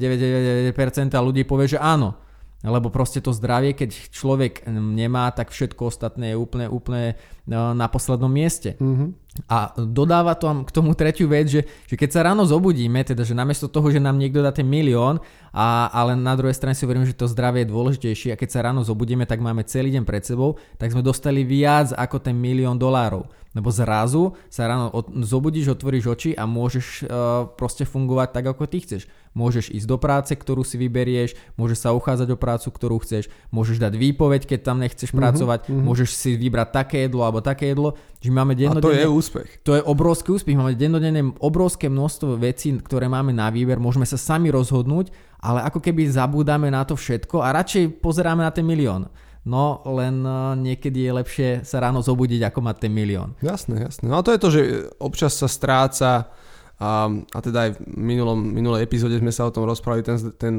ľudí 1.19 1.43
povie, 1.43 1.67
že 1.75 1.83
áno. 1.83 2.15
Lebo 2.59 2.91
proste 2.91 3.23
to 3.23 3.31
zdravie, 3.31 3.71
keď 3.71 4.11
človek 4.11 4.67
nemá, 4.75 5.31
tak 5.31 5.55
všetko 5.55 5.95
ostatné 5.95 6.35
je 6.35 6.37
úplne, 6.43 6.67
úplne 6.67 7.15
no, 7.47 7.71
na 7.71 7.87
poslednom 7.87 8.27
mieste. 8.27 8.75
Mm-hmm. 8.83 9.09
A 9.47 9.71
dodáva 9.79 10.35
to 10.35 10.51
k 10.67 10.75
tomu 10.75 10.99
tretiu 10.99 11.31
vec, 11.31 11.47
že, 11.47 11.63
že 11.87 11.95
keď 11.95 12.11
sa 12.11 12.21
ráno 12.27 12.43
zobudíme, 12.43 13.05
teda 13.07 13.23
že 13.23 13.39
namiesto 13.39 13.71
toho, 13.71 13.93
že 13.93 14.03
nám 14.03 14.19
niekto 14.19 14.43
dá 14.43 14.51
ten 14.51 14.67
milión, 14.67 15.23
a, 15.55 15.87
ale 15.95 16.19
na 16.19 16.35
druhej 16.35 16.57
strane 16.57 16.75
si 16.75 16.83
hovorím, 16.83 17.07
že 17.07 17.15
to 17.15 17.31
zdravie 17.31 17.63
je 17.63 17.73
dôležitejšie 17.73 18.35
a 18.35 18.41
keď 18.41 18.49
sa 18.51 18.65
ráno 18.67 18.83
zobudíme, 18.83 19.29
tak 19.29 19.39
máme 19.39 19.63
celý 19.69 19.95
deň 19.95 20.05
pred 20.05 20.25
sebou, 20.27 20.59
tak 20.81 20.91
sme 20.91 21.05
dostali 21.05 21.47
viac 21.47 21.95
ako 21.95 22.19
ten 22.19 22.35
milión 22.35 22.77
dolárov. 22.77 23.27
Lebo 23.57 23.73
zrazu 23.73 24.37
sa 24.53 24.69
ráno 24.69 24.93
od, 24.93 25.09
zobudíš, 25.25 25.73
otvoríš 25.73 26.05
oči 26.13 26.31
a 26.37 26.45
môžeš 26.45 26.87
uh, 27.03 27.49
proste 27.57 27.89
fungovať 27.89 28.29
tak, 28.37 28.45
ako 28.55 28.69
ty 28.69 28.85
chceš. 28.85 29.09
Môžeš 29.33 29.73
ísť 29.73 29.89
do 29.89 29.97
práce, 29.97 30.37
ktorú 30.37 30.63
si 30.63 30.77
vyberieš, 30.77 31.35
môžeš 31.57 31.79
sa 31.89 31.97
uchádzať 31.97 32.29
o 32.35 32.39
prácu, 32.39 32.69
ktorú 32.69 33.01
chceš, 33.01 33.33
môžeš 33.49 33.81
dať 33.81 33.97
výpoveď, 33.97 34.45
keď 34.45 34.61
tam 34.63 34.85
nechceš 34.85 35.11
mm-hmm, 35.11 35.23
pracovať, 35.25 35.61
mm-hmm. 35.65 35.85
môžeš 35.85 36.09
si 36.13 36.31
vybrať 36.37 36.69
také 36.71 36.97
jedlo 37.09 37.25
alebo 37.25 37.41
také 37.41 37.73
jedlo. 37.73 37.97
Že 38.19 38.35
máme 38.35 38.59
a 38.59 38.83
to 38.83 38.91
je 38.91 39.07
úspech. 39.07 39.63
To 39.63 39.79
je 39.79 39.83
obrovský 39.87 40.35
úspech. 40.35 40.59
Máme 40.59 40.75
dennodenne 40.75 41.39
obrovské 41.39 41.87
množstvo 41.87 42.35
vecí, 42.35 42.75
ktoré 42.75 43.07
máme 43.07 43.31
na 43.31 43.47
výber, 43.47 43.79
môžeme 43.79 44.03
sa 44.03 44.19
sami 44.19 44.51
rozhodnúť, 44.51 45.15
ale 45.39 45.63
ako 45.63 45.79
keby 45.79 46.11
zabúdame 46.11 46.67
na 46.67 46.83
to 46.83 46.99
všetko 46.99 47.47
a 47.47 47.55
radšej 47.55 48.03
pozeráme 48.03 48.43
na 48.43 48.51
ten 48.51 48.67
milión. 48.67 49.07
No 49.47 49.87
len 49.87 50.27
eh, 50.27 50.35
niekedy 50.59 51.07
je 51.07 51.13
lepšie 51.15 51.49
sa 51.63 51.79
ráno 51.79 52.03
zobudiť, 52.03 52.43
ako 52.51 52.59
mať 52.59 52.77
ten 52.83 52.93
milión. 52.93 53.39
Jasné, 53.39 53.87
jasné. 53.87 54.11
No 54.11 54.19
a 54.19 54.27
to 54.27 54.35
je 54.35 54.43
to, 54.43 54.49
že 54.51 54.63
občas 54.99 55.39
sa 55.39 55.47
stráca 55.47 56.35
a, 56.79 56.91
a 57.11 57.39
teda 57.39 57.71
aj 57.71 57.71
v 57.75 57.79
minulom, 57.87 58.39
minulej 58.39 58.83
epizóde 58.83 59.15
sme 59.19 59.31
sa 59.31 59.47
o 59.47 59.55
tom 59.55 59.63
rozprávali, 59.67 60.03
ten, 60.03 60.19
ten 60.35 60.55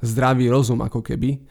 zdravý 0.00 0.48
rozum 0.48 0.80
ako 0.80 1.00
keby 1.04 1.44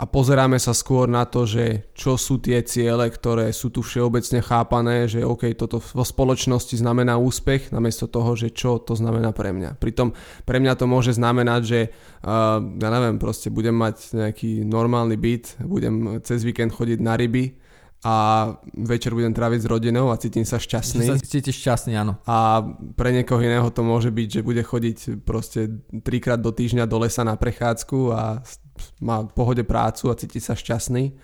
a 0.00 0.04
pozeráme 0.08 0.58
sa 0.58 0.74
skôr 0.74 1.06
na 1.06 1.22
to, 1.22 1.46
že 1.46 1.86
čo 1.94 2.18
sú 2.18 2.42
tie 2.42 2.58
ciele, 2.66 3.06
ktoré 3.06 3.54
sú 3.54 3.70
tu 3.70 3.86
všeobecne 3.86 4.42
chápané, 4.42 5.06
že 5.06 5.22
OK, 5.22 5.54
toto 5.54 5.78
vo 5.78 6.02
spoločnosti 6.02 6.74
znamená 6.74 7.22
úspech, 7.22 7.70
namiesto 7.70 8.10
toho, 8.10 8.34
že 8.34 8.50
čo 8.50 8.82
to 8.82 8.98
znamená 8.98 9.30
pre 9.30 9.54
mňa. 9.54 9.78
Pritom 9.78 10.10
pre 10.42 10.58
mňa 10.58 10.74
to 10.74 10.90
môže 10.90 11.14
znamenať, 11.14 11.60
že 11.62 11.80
uh, 11.86 12.58
ja 12.58 12.88
neviem, 12.90 13.22
proste 13.22 13.46
budem 13.54 13.78
mať 13.78 14.18
nejaký 14.18 14.66
normálny 14.66 15.14
byt, 15.14 15.62
budem 15.62 16.18
cez 16.26 16.42
víkend 16.42 16.74
chodiť 16.74 16.98
na 16.98 17.14
ryby 17.14 17.62
a 18.02 18.14
večer 18.74 19.14
budem 19.14 19.30
tráviť 19.30 19.62
s 19.62 19.70
rodinou 19.70 20.10
a 20.10 20.18
cítim 20.18 20.42
sa 20.42 20.58
šťastný. 20.58 21.06
Že 21.06 21.14
sa 21.14 21.22
cítiš 21.22 21.62
šťastný, 21.62 21.94
áno. 21.94 22.18
A 22.26 22.58
pre 22.98 23.14
niekoho 23.14 23.38
iného 23.38 23.70
to 23.70 23.86
môže 23.86 24.10
byť, 24.10 24.28
že 24.28 24.42
bude 24.42 24.58
chodiť 24.66 25.22
proste 25.22 25.70
trikrát 26.02 26.42
do 26.42 26.50
týždňa 26.50 26.90
do 26.90 26.98
lesa 26.98 27.22
na 27.22 27.38
prechádzku 27.38 27.98
a 28.10 28.42
má 29.02 29.22
v 29.26 29.32
pohode 29.32 29.62
prácu 29.66 30.08
a 30.10 30.18
cíti 30.18 30.38
sa 30.38 30.56
šťastný. 30.56 31.14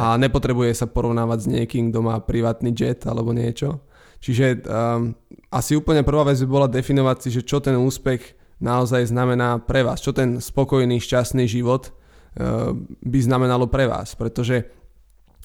A 0.00 0.16
nepotrebuje 0.16 0.72
sa 0.72 0.86
porovnávať 0.88 1.38
s 1.44 1.50
niekým, 1.52 1.92
kto 1.92 2.00
má 2.00 2.16
privátny 2.20 2.72
jet 2.72 3.04
alebo 3.04 3.36
niečo. 3.36 3.84
Čiže 4.24 4.64
um, 4.64 5.12
asi 5.52 5.76
úplne 5.76 6.00
prvá 6.06 6.24
vec 6.24 6.40
by 6.40 6.48
bola 6.48 6.68
definovať 6.70 7.16
si, 7.20 7.28
že 7.34 7.42
čo 7.44 7.60
ten 7.60 7.76
úspech 7.76 8.38
naozaj 8.62 9.10
znamená 9.12 9.60
pre 9.60 9.84
vás. 9.84 10.00
Čo 10.00 10.16
ten 10.16 10.40
spokojný, 10.40 10.96
šťastný 11.02 11.44
život 11.44 11.92
uh, 11.92 12.72
by 13.04 13.18
znamenalo 13.20 13.68
pre 13.68 13.84
vás. 13.84 14.16
Pretože 14.16 14.82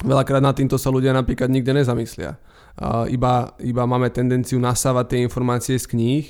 Veľakrát 0.06 0.46
na 0.46 0.54
týmto 0.54 0.78
sa 0.78 0.94
ľudia 0.94 1.10
napríklad 1.10 1.50
nikde 1.50 1.74
nezamyslia. 1.74 2.38
Iba, 3.10 3.58
iba 3.58 3.84
máme 3.90 4.14
tendenciu 4.14 4.62
nasávať 4.62 5.06
tie 5.10 5.20
informácie 5.26 5.74
z 5.82 5.90
kníh 5.90 6.26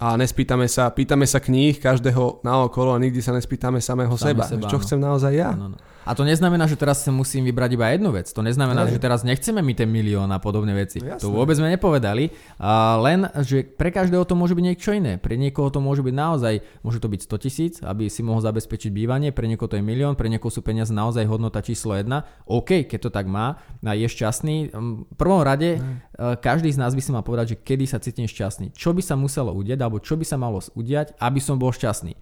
a 0.00 0.16
nespýtame 0.16 0.64
sa, 0.64 0.88
pýtame 0.88 1.28
sa 1.28 1.44
kníh 1.44 1.76
každého 1.76 2.40
naokolo 2.40 2.96
a 2.96 2.98
nikdy 2.98 3.20
sa 3.20 3.36
nespýtame 3.36 3.84
samého 3.84 4.16
Sami 4.16 4.32
seba. 4.32 4.44
seba. 4.48 4.66
Čo 4.72 4.80
no. 4.80 4.82
chcem 4.82 4.98
naozaj 4.98 5.32
ja? 5.36 5.52
No, 5.52 5.76
no. 5.76 5.78
A 6.08 6.16
to 6.16 6.24
neznamená, 6.24 6.64
že 6.64 6.80
teraz 6.80 7.04
sa 7.04 7.12
musím 7.12 7.44
vybrať 7.44 7.76
iba 7.76 7.92
jednu 7.92 8.10
vec. 8.16 8.32
To 8.32 8.40
neznamená, 8.40 8.88
Aj. 8.88 8.90
že 8.90 8.96
teraz 8.96 9.20
nechceme 9.20 9.60
mi 9.60 9.76
ten 9.76 9.86
milión 9.86 10.32
a 10.32 10.40
podobné 10.40 10.72
veci. 10.72 10.98
No, 11.04 11.20
to 11.20 11.28
vôbec 11.28 11.60
sme 11.60 11.68
nepovedali. 11.68 12.32
A 12.56 12.96
len, 12.96 13.28
že 13.44 13.68
pre 13.68 13.92
každého 13.92 14.24
to 14.24 14.32
môže 14.32 14.56
byť 14.56 14.64
niečo 14.64 14.96
iné. 14.96 15.20
Pre 15.20 15.36
niekoho 15.36 15.68
to 15.68 15.84
môže 15.84 16.00
byť 16.00 16.14
naozaj, 16.16 16.54
môže 16.80 16.98
to 17.04 17.08
byť 17.12 17.20
100 17.28 17.44
tisíc, 17.44 17.74
aby 17.84 18.08
si 18.08 18.24
mohol 18.24 18.40
zabezpečiť 18.40 18.90
bývanie, 18.90 19.28
pre 19.30 19.44
niekoho 19.44 19.68
to 19.68 19.76
je 19.76 19.84
milión, 19.84 20.16
pre 20.16 20.32
niekoho 20.32 20.48
sú 20.48 20.64
peniaze 20.64 20.90
naozaj 20.90 21.28
hodnota 21.28 21.60
číslo 21.60 21.92
1. 21.92 22.08
OK, 22.48 22.88
keď 22.88 22.98
to 23.06 23.10
tak 23.12 23.28
má, 23.28 23.60
a 23.84 23.92
je 23.92 24.08
šťastný. 24.08 24.72
V 24.72 25.16
prvom 25.20 25.44
rade 25.44 25.78
Aj. 26.16 26.40
každý 26.40 26.72
z 26.72 26.80
nás 26.80 26.96
by 26.96 27.02
si 27.04 27.10
mal 27.12 27.24
povedať, 27.26 27.54
že 27.54 27.60
kedy 27.60 27.84
sa 27.84 28.00
cítim 28.00 28.24
šťastný. 28.24 28.72
Čo 28.72 28.96
by 28.96 29.02
sa 29.04 29.20
muselo 29.20 29.52
udiať, 29.52 29.78
alebo 29.84 30.00
čo 30.00 30.16
by 30.16 30.24
sa 30.24 30.40
malo 30.40 30.64
udiať, 30.72 31.12
aby 31.20 31.40
som 31.42 31.60
bol 31.60 31.74
šťastný. 31.74 32.16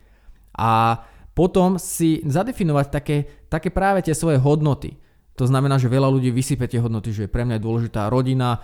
A 0.58 1.02
potom 1.38 1.78
si 1.78 2.18
zadefinovať 2.26 2.86
také, 2.90 3.46
také 3.46 3.70
práve 3.70 4.02
tie 4.02 4.10
svoje 4.10 4.42
hodnoty. 4.42 4.98
To 5.38 5.46
znamená, 5.46 5.78
že 5.78 5.86
veľa 5.86 6.10
ľudí 6.10 6.34
vysype 6.34 6.66
tie 6.66 6.82
hodnoty, 6.82 7.14
že 7.14 7.30
pre 7.30 7.46
mňa 7.46 7.62
je 7.62 7.66
dôležitá 7.70 8.10
rodina, 8.10 8.58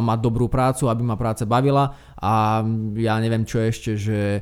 mať 0.00 0.18
dobrú 0.24 0.48
prácu, 0.48 0.88
aby 0.88 1.04
ma 1.04 1.20
práca 1.20 1.44
bavila 1.44 1.92
a 2.16 2.64
ja 2.96 3.20
neviem 3.20 3.44
čo 3.44 3.60
ešte, 3.60 4.00
že 4.00 4.40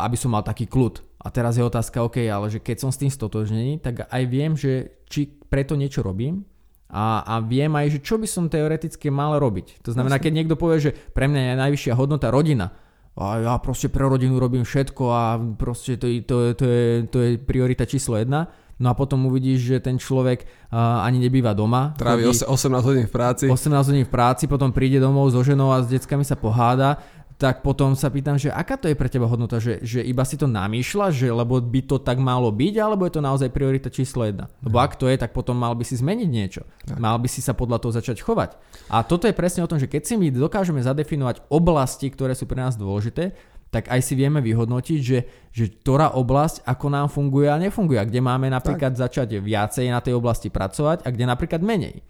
aby 0.00 0.16
som 0.16 0.32
mal 0.32 0.40
taký 0.40 0.64
kľud. 0.64 1.04
A 1.20 1.28
teraz 1.28 1.60
je 1.60 1.68
otázka, 1.68 2.00
OK, 2.00 2.24
ale 2.24 2.48
že 2.48 2.64
keď 2.64 2.80
som 2.80 2.88
s 2.88 2.96
tým 2.96 3.12
stotožnený, 3.12 3.84
tak 3.84 4.08
aj 4.08 4.22
viem, 4.24 4.56
že 4.56 5.04
či 5.12 5.28
preto 5.28 5.76
niečo 5.76 6.00
robím 6.00 6.48
a, 6.88 7.20
a 7.20 7.44
viem 7.44 7.68
aj, 7.68 8.00
že 8.00 8.00
čo 8.00 8.16
by 8.16 8.24
som 8.24 8.48
teoreticky 8.48 9.12
mal 9.12 9.36
robiť. 9.36 9.84
To 9.84 9.92
znamená, 9.92 10.16
keď 10.16 10.32
niekto 10.32 10.56
povie, 10.56 10.88
že 10.88 10.96
pre 11.12 11.28
mňa 11.28 11.52
je 11.52 11.60
najvyššia 11.68 11.92
hodnota 12.00 12.32
rodina, 12.32 12.72
a 13.18 13.42
ja 13.42 13.54
proste 13.58 13.90
pre 13.90 14.06
rodinu 14.06 14.38
robím 14.38 14.62
všetko 14.62 15.04
a 15.10 15.22
proste 15.58 15.98
to, 15.98 16.06
to, 16.22 16.54
to, 16.54 16.64
je, 16.64 16.86
to 17.10 17.18
je 17.18 17.30
priorita 17.36 17.82
číslo 17.82 18.14
jedna. 18.14 18.46
No 18.78 18.90
a 18.90 18.94
potom 18.94 19.26
uvidíš, 19.26 19.74
že 19.74 19.76
ten 19.82 19.98
človek 19.98 20.46
uh, 20.70 21.02
ani 21.02 21.18
nebýva 21.18 21.50
doma. 21.50 21.98
Trávi 21.98 22.30
18 22.30 22.46
hodín 22.86 23.10
v 23.10 23.12
práci. 23.12 23.44
18 23.50 23.74
hodín 23.90 24.06
v 24.06 24.12
práci, 24.14 24.46
potom 24.46 24.70
príde 24.70 25.02
domov 25.02 25.34
so 25.34 25.42
ženou 25.42 25.74
a 25.74 25.82
s 25.82 25.90
deckami 25.90 26.22
sa 26.22 26.38
poháda 26.38 27.02
tak 27.38 27.62
potom 27.62 27.94
sa 27.94 28.10
pýtam, 28.10 28.34
že 28.34 28.50
aká 28.50 28.74
to 28.74 28.90
je 28.90 28.98
pre 28.98 29.06
teba 29.06 29.30
hodnota, 29.30 29.62
že, 29.62 29.78
že 29.86 30.02
iba 30.02 30.26
si 30.26 30.34
to 30.34 30.50
namýšľa, 30.50 31.14
že 31.14 31.30
lebo 31.30 31.62
by 31.62 31.86
to 31.86 32.02
tak 32.02 32.18
malo 32.18 32.50
byť, 32.50 32.74
alebo 32.82 33.06
je 33.06 33.14
to 33.14 33.22
naozaj 33.22 33.54
priorita 33.54 33.94
číslo 33.94 34.26
jedna. 34.26 34.50
Lebo 34.58 34.82
ak 34.82 34.98
to 34.98 35.06
je, 35.06 35.14
tak 35.14 35.30
potom 35.30 35.54
mal 35.54 35.78
by 35.78 35.86
si 35.86 35.94
zmeniť 35.94 36.28
niečo. 36.28 36.66
Mal 36.98 37.14
by 37.14 37.30
si 37.30 37.38
sa 37.38 37.54
podľa 37.54 37.78
toho 37.78 37.94
začať 37.94 38.26
chovať. 38.26 38.58
A 38.90 39.06
toto 39.06 39.30
je 39.30 39.38
presne 39.38 39.62
o 39.62 39.70
tom, 39.70 39.78
že 39.78 39.86
keď 39.86 40.02
si 40.02 40.18
my 40.18 40.34
dokážeme 40.34 40.82
zadefinovať 40.82 41.46
oblasti, 41.46 42.10
ktoré 42.10 42.34
sú 42.34 42.50
pre 42.50 42.58
nás 42.58 42.74
dôležité, 42.74 43.38
tak 43.70 43.86
aj 43.86 44.00
si 44.02 44.18
vieme 44.18 44.42
vyhodnotiť, 44.42 44.98
že, 44.98 45.18
že 45.54 45.64
ktorá 45.70 46.18
oblasť 46.18 46.66
ako 46.66 46.86
nám 46.90 47.06
funguje 47.06 47.46
a 47.46 47.60
nefunguje. 47.60 48.02
A 48.02 48.08
kde 48.08 48.18
máme 48.18 48.50
napríklad 48.50 48.98
tak. 48.98 49.00
začať 49.06 49.38
viacej 49.38 49.94
na 49.94 50.02
tej 50.02 50.18
oblasti 50.18 50.50
pracovať 50.50 51.06
a 51.06 51.08
kde 51.14 51.22
napríklad 51.22 51.62
menej. 51.62 52.02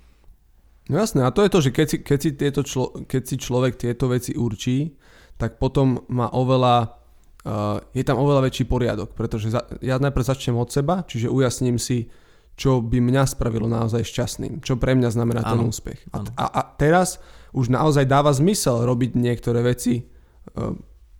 No 0.88 0.96
jasné, 0.96 1.20
a 1.20 1.34
to 1.34 1.44
je 1.44 1.52
to, 1.52 1.58
že 1.60 1.70
keď 1.74 1.86
si, 1.92 1.96
keď 2.00 2.18
si, 2.18 2.30
tieto 2.32 2.60
člo, 2.64 3.04
keď 3.04 3.22
si 3.28 3.36
človek 3.36 3.76
tieto 3.76 4.08
veci 4.08 4.32
určí, 4.32 4.96
tak 5.38 5.56
potom 5.62 6.02
má 6.10 6.26
oveľa, 6.34 6.98
uh, 7.46 7.78
je 7.94 8.02
tam 8.02 8.18
oveľa 8.18 8.50
väčší 8.50 8.66
poriadok, 8.66 9.14
pretože 9.14 9.54
za, 9.54 9.64
ja 9.78 9.96
najprv 10.02 10.24
začnem 10.26 10.58
od 10.58 10.68
seba, 10.68 11.06
čiže 11.06 11.30
ujasním 11.30 11.78
si, 11.78 12.10
čo 12.58 12.82
by 12.82 12.98
mňa 12.98 13.22
spravilo 13.30 13.70
naozaj 13.70 14.02
šťastným, 14.02 14.66
čo 14.66 14.74
pre 14.74 14.98
mňa 14.98 15.14
znamená 15.14 15.46
ano. 15.46 15.50
ten 15.54 15.60
úspech. 15.70 15.98
A, 16.10 16.26
a, 16.34 16.44
a 16.58 16.60
teraz 16.74 17.22
už 17.54 17.70
naozaj 17.70 18.10
dáva 18.10 18.34
zmysel 18.34 18.82
robiť 18.82 19.14
niektoré 19.14 19.62
veci, 19.62 20.02
uh, 20.02 20.74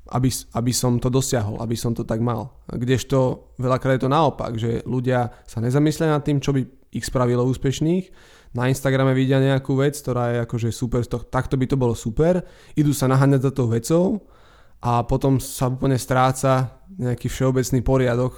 aby, 0.09 0.29
aby 0.57 0.73
som 0.73 0.97
to 0.97 1.13
dosiahol, 1.13 1.61
aby 1.63 1.77
som 1.77 1.93
to 1.93 2.03
tak 2.03 2.19
mal. 2.19 2.59
Kdežto 2.67 3.53
veľakrát 3.61 4.01
je 4.01 4.05
to 4.09 4.11
naopak, 4.11 4.57
že 4.57 4.83
ľudia 4.89 5.31
sa 5.45 5.61
nezamyslia 5.61 6.11
nad 6.11 6.25
tým, 6.25 6.41
čo 6.41 6.57
by 6.57 6.65
ich 6.97 7.05
spravilo 7.05 7.45
úspešných, 7.45 8.09
na 8.57 8.69
Instagrame 8.69 9.13
vidia 9.13 9.41
nejakú 9.41 9.77
vec, 9.77 9.99
ktorá 9.99 10.33
je 10.33 10.39
akože 10.49 10.69
super, 10.73 11.05
to, 11.05 11.21
takto 11.27 11.61
by 11.61 11.67
to 11.69 11.77
bolo 11.77 11.93
super, 11.93 12.41
idú 12.79 12.93
sa 12.97 13.09
naháňať 13.09 13.41
za 13.49 13.53
tou 13.53 13.67
vecou 13.69 14.05
a 14.81 15.03
potom 15.05 15.43
sa 15.43 15.69
úplne 15.69 15.99
stráca 15.99 16.81
nejaký 16.97 17.29
všeobecný 17.29 17.81
poriadok 17.83 18.35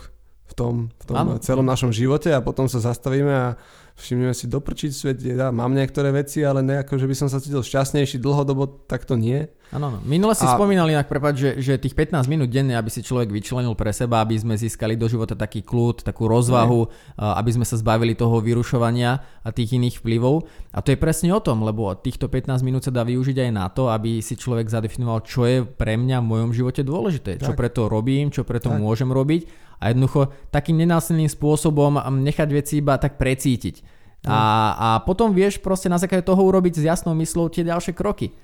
v 0.50 0.52
tom, 0.56 0.74
v 0.90 1.04
tom 1.06 1.38
celom 1.38 1.66
našom 1.66 1.94
živote 1.94 2.34
a 2.34 2.42
potom 2.42 2.66
sa 2.66 2.82
zastavíme 2.82 3.30
a 3.30 3.54
všimneme 4.00 4.32
si 4.32 4.48
doprčiť 4.48 4.90
svet, 4.90 5.16
ja 5.20 5.52
mám 5.52 5.76
niektoré 5.76 6.10
veci, 6.10 6.40
ale 6.40 6.64
nejako, 6.64 6.96
že 6.96 7.06
by 7.06 7.14
som 7.14 7.28
sa 7.28 7.38
cítil 7.38 7.60
šťastnejší 7.60 8.18
dlhodobo, 8.18 8.88
tak 8.88 9.04
to 9.04 9.14
nie. 9.20 9.46
Áno, 9.70 9.94
no. 9.94 9.98
Minule 10.02 10.34
si 10.34 10.42
a... 10.42 10.50
spomínal 10.50 10.90
inak, 10.90 11.06
prepáč, 11.06 11.34
že, 11.38 11.50
že 11.62 11.72
tých 11.78 11.94
15 11.94 12.26
minút 12.26 12.50
denne, 12.50 12.74
aby 12.74 12.90
si 12.90 13.06
človek 13.06 13.30
vyčlenil 13.30 13.78
pre 13.78 13.94
seba, 13.94 14.18
aby 14.18 14.34
sme 14.34 14.58
získali 14.58 14.98
do 14.98 15.06
života 15.06 15.38
taký 15.38 15.62
kľud, 15.62 16.02
takú 16.02 16.26
rozvahu, 16.26 16.90
ne. 16.90 17.38
aby 17.38 17.50
sme 17.54 17.62
sa 17.62 17.78
zbavili 17.78 18.18
toho 18.18 18.42
vyrušovania 18.42 19.22
a 19.46 19.48
tých 19.54 19.78
iných 19.78 20.02
vplyvov. 20.02 20.42
A 20.74 20.82
to 20.82 20.90
je 20.90 20.98
presne 20.98 21.30
o 21.30 21.38
tom, 21.38 21.62
lebo 21.62 21.94
týchto 21.94 22.26
15 22.26 22.66
minút 22.66 22.82
sa 22.82 22.90
dá 22.90 23.06
využiť 23.06 23.46
aj 23.46 23.50
na 23.54 23.70
to, 23.70 23.86
aby 23.94 24.18
si 24.18 24.34
človek 24.34 24.66
zadefinoval, 24.66 25.22
čo 25.22 25.46
je 25.46 25.62
pre 25.62 25.94
mňa 25.94 26.18
v 26.18 26.26
mojom 26.26 26.50
živote 26.50 26.82
dôležité, 26.82 27.38
tak. 27.38 27.46
čo 27.46 27.52
preto 27.54 27.86
robím, 27.86 28.34
čo 28.34 28.42
preto 28.42 28.74
tak. 28.74 28.82
môžem 28.82 29.14
robiť 29.14 29.69
a 29.80 29.90
jednoducho 29.90 30.28
takým 30.52 30.76
nenásilným 30.76 31.32
spôsobom 31.32 31.96
nechať 31.98 32.48
veci 32.52 32.84
iba 32.84 33.00
tak 33.00 33.16
precítiť. 33.16 33.98
A, 34.28 34.40
a 34.76 34.88
potom 35.00 35.32
vieš 35.32 35.64
proste 35.64 35.88
na 35.88 35.96
základe 35.96 36.28
toho 36.28 36.44
urobiť 36.44 36.76
s 36.76 36.84
jasnou 36.84 37.16
myslou 37.16 37.48
tie 37.48 37.64
ďalšie 37.64 37.96
kroky. 37.96 38.36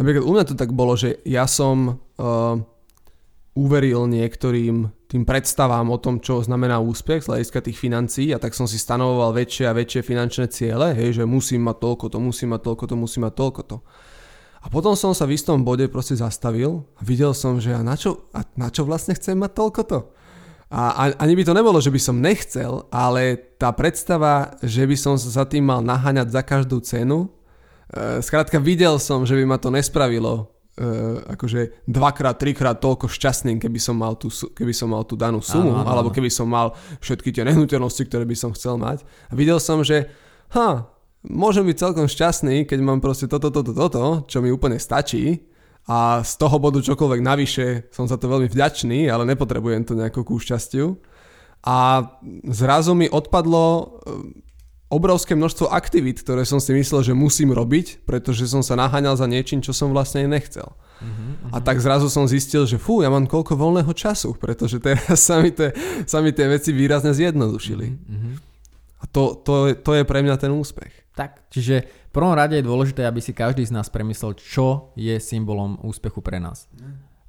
Napríklad 0.00 0.24
u 0.24 0.32
mňa 0.32 0.44
to 0.48 0.56
tak 0.56 0.72
bolo, 0.72 0.96
že 0.96 1.20
ja 1.28 1.44
som 1.44 2.00
uh, 2.16 2.56
uveril 3.52 4.08
niektorým 4.08 4.88
tým 5.08 5.22
predstavám 5.28 5.88
o 5.92 6.00
tom, 6.00 6.20
čo 6.24 6.40
znamená 6.40 6.80
úspech 6.80 7.24
z 7.24 7.28
hľadiska 7.28 7.60
tých 7.60 7.76
financií 7.76 8.32
a 8.32 8.40
tak 8.40 8.56
som 8.56 8.64
si 8.64 8.80
stanovoval 8.80 9.36
väčšie 9.36 9.68
a 9.68 9.76
väčšie 9.76 10.00
finančné 10.00 10.46
ciele, 10.48 10.96
hej, 10.96 11.20
že 11.20 11.24
musím 11.28 11.64
mať 11.68 11.76
toľko 11.80 12.06
to, 12.12 12.16
musím 12.20 12.56
mať 12.56 12.60
toľko 12.64 12.84
to, 12.88 12.94
musím 12.96 13.22
mať 13.28 13.34
toľko 13.36 13.62
to. 13.68 13.76
A 14.58 14.66
potom 14.68 14.92
som 14.96 15.12
sa 15.16 15.24
v 15.24 15.36
istom 15.36 15.64
bode 15.64 15.88
proste 15.88 16.16
zastavil 16.16 16.88
a 16.96 17.02
videl 17.04 17.32
som, 17.32 17.56
že 17.56 17.72
a 17.72 17.80
na 17.80 17.96
čo, 17.96 18.28
a 18.36 18.44
na 18.56 18.68
čo 18.68 18.84
vlastne 18.84 19.16
chcem 19.16 19.36
mať 19.36 19.52
toľko 19.54 19.80
to? 19.84 19.98
A 20.68 21.16
ani 21.16 21.32
by 21.32 21.48
to 21.48 21.56
nebolo, 21.56 21.80
že 21.80 21.88
by 21.88 21.96
som 21.96 22.20
nechcel, 22.20 22.84
ale 22.92 23.40
tá 23.56 23.72
predstava, 23.72 24.52
že 24.60 24.84
by 24.84 24.96
som 25.00 25.16
sa 25.16 25.40
za 25.40 25.44
tým 25.48 25.64
mal 25.64 25.80
naháňať 25.80 26.28
za 26.28 26.42
každú 26.44 26.84
cenu, 26.84 27.32
e, 27.88 28.20
skrátka 28.20 28.60
videl 28.60 29.00
som, 29.00 29.24
že 29.24 29.32
by 29.32 29.48
ma 29.48 29.56
to 29.56 29.72
nespravilo 29.72 30.52
e, 30.76 31.24
akože 31.32 31.88
dvakrát, 31.88 32.36
trikrát 32.36 32.76
toľko 32.84 33.08
šťastným, 33.08 33.56
keby 33.56 33.80
som 33.80 33.96
mal 33.96 34.12
tú, 34.20 34.28
keby 34.28 34.76
som 34.76 34.92
mal 34.92 35.08
tú 35.08 35.16
danú 35.16 35.40
sumu, 35.40 35.72
áno, 35.72 35.80
áno. 35.80 35.88
alebo 35.88 36.12
keby 36.12 36.28
som 36.28 36.44
mal 36.44 36.76
všetky 37.00 37.32
tie 37.32 37.48
nehnuteľnosti, 37.48 38.04
ktoré 38.04 38.28
by 38.28 38.36
som 38.36 38.52
chcel 38.52 38.76
mať. 38.76 39.08
A 39.32 39.40
videl 39.40 39.56
som, 39.64 39.80
že 39.80 40.12
ha, 40.52 40.84
môžem 41.24 41.64
byť 41.64 41.76
celkom 41.80 42.04
šťastný, 42.04 42.68
keď 42.68 42.78
mám 42.84 43.00
proste 43.00 43.24
toto, 43.24 43.48
toto, 43.48 43.72
toto, 43.72 44.28
čo 44.28 44.44
mi 44.44 44.52
úplne 44.52 44.76
stačí 44.76 45.47
a 45.88 46.20
z 46.20 46.32
toho 46.36 46.60
bodu 46.60 46.84
čokoľvek 46.84 47.20
navyše 47.24 47.66
som 47.88 48.04
za 48.04 48.20
to 48.20 48.28
veľmi 48.28 48.52
vďačný, 48.52 49.08
ale 49.08 49.24
nepotrebujem 49.24 49.88
to 49.88 49.96
nejako 49.96 50.20
ku 50.20 50.36
šťastiu. 50.36 51.00
A 51.64 52.04
zrazu 52.44 52.92
mi 52.92 53.08
odpadlo 53.08 53.64
e, 53.64 53.84
obrovské 54.92 55.32
množstvo 55.32 55.72
aktivít, 55.72 56.20
ktoré 56.20 56.44
som 56.44 56.60
si 56.60 56.76
myslel, 56.76 57.00
že 57.08 57.16
musím 57.16 57.56
robiť, 57.56 58.04
pretože 58.04 58.44
som 58.48 58.60
sa 58.60 58.76
naháňal 58.76 59.16
za 59.16 59.24
niečím, 59.24 59.64
čo 59.64 59.72
som 59.72 59.88
vlastne 59.88 60.28
nechcel. 60.28 60.68
Uh-huh, 60.68 61.08
uh-huh. 61.08 61.56
A 61.56 61.64
tak 61.64 61.80
zrazu 61.80 62.12
som 62.12 62.28
zistil, 62.28 62.68
že 62.68 62.76
fú, 62.76 63.00
ja 63.00 63.08
mám 63.08 63.24
koľko 63.24 63.56
voľného 63.56 63.92
času, 63.96 64.36
pretože 64.36 64.80
teraz 64.84 65.24
sa 65.28 65.40
mi, 65.40 65.56
te, 65.56 65.72
sa 66.04 66.20
mi 66.20 66.36
tie 66.36 66.52
veci 66.52 66.76
výrazne 66.76 67.16
zjednodušili. 67.16 67.86
Uh-huh. 67.88 68.34
A 69.00 69.04
to, 69.08 69.40
to, 69.40 69.72
to 69.72 69.90
je 69.96 70.04
pre 70.04 70.20
mňa 70.20 70.36
ten 70.36 70.52
úspech. 70.52 70.92
Tak, 71.18 71.50
čiže 71.50 71.82
v 71.82 72.12
prvom 72.14 72.30
rade 72.30 72.54
je 72.54 72.62
dôležité, 72.62 73.02
aby 73.02 73.18
si 73.18 73.34
každý 73.34 73.66
z 73.66 73.74
nás 73.74 73.90
premyslel, 73.90 74.38
čo 74.38 74.94
je 74.94 75.18
symbolom 75.18 75.74
úspechu 75.82 76.22
pre 76.22 76.38
nás. 76.38 76.70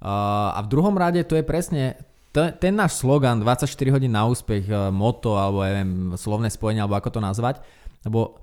A 0.05 0.59
v 0.61 0.69
druhom 0.69 0.93
rade 0.93 1.25
to 1.25 1.33
je 1.33 1.41
presne 1.41 1.97
ten 2.31 2.73
náš 2.77 3.01
slogan 3.01 3.41
24 3.41 3.65
hodín 3.89 4.13
na 4.13 4.29
úspech, 4.29 4.69
e, 4.69 4.93
moto 4.93 5.33
alebo 5.33 5.65
neviem, 5.65 6.13
slovné 6.13 6.53
spojenie, 6.53 6.85
alebo 6.85 6.93
ako 6.93 7.17
to 7.17 7.19
nazvať, 7.19 7.65
lebo 8.05 8.37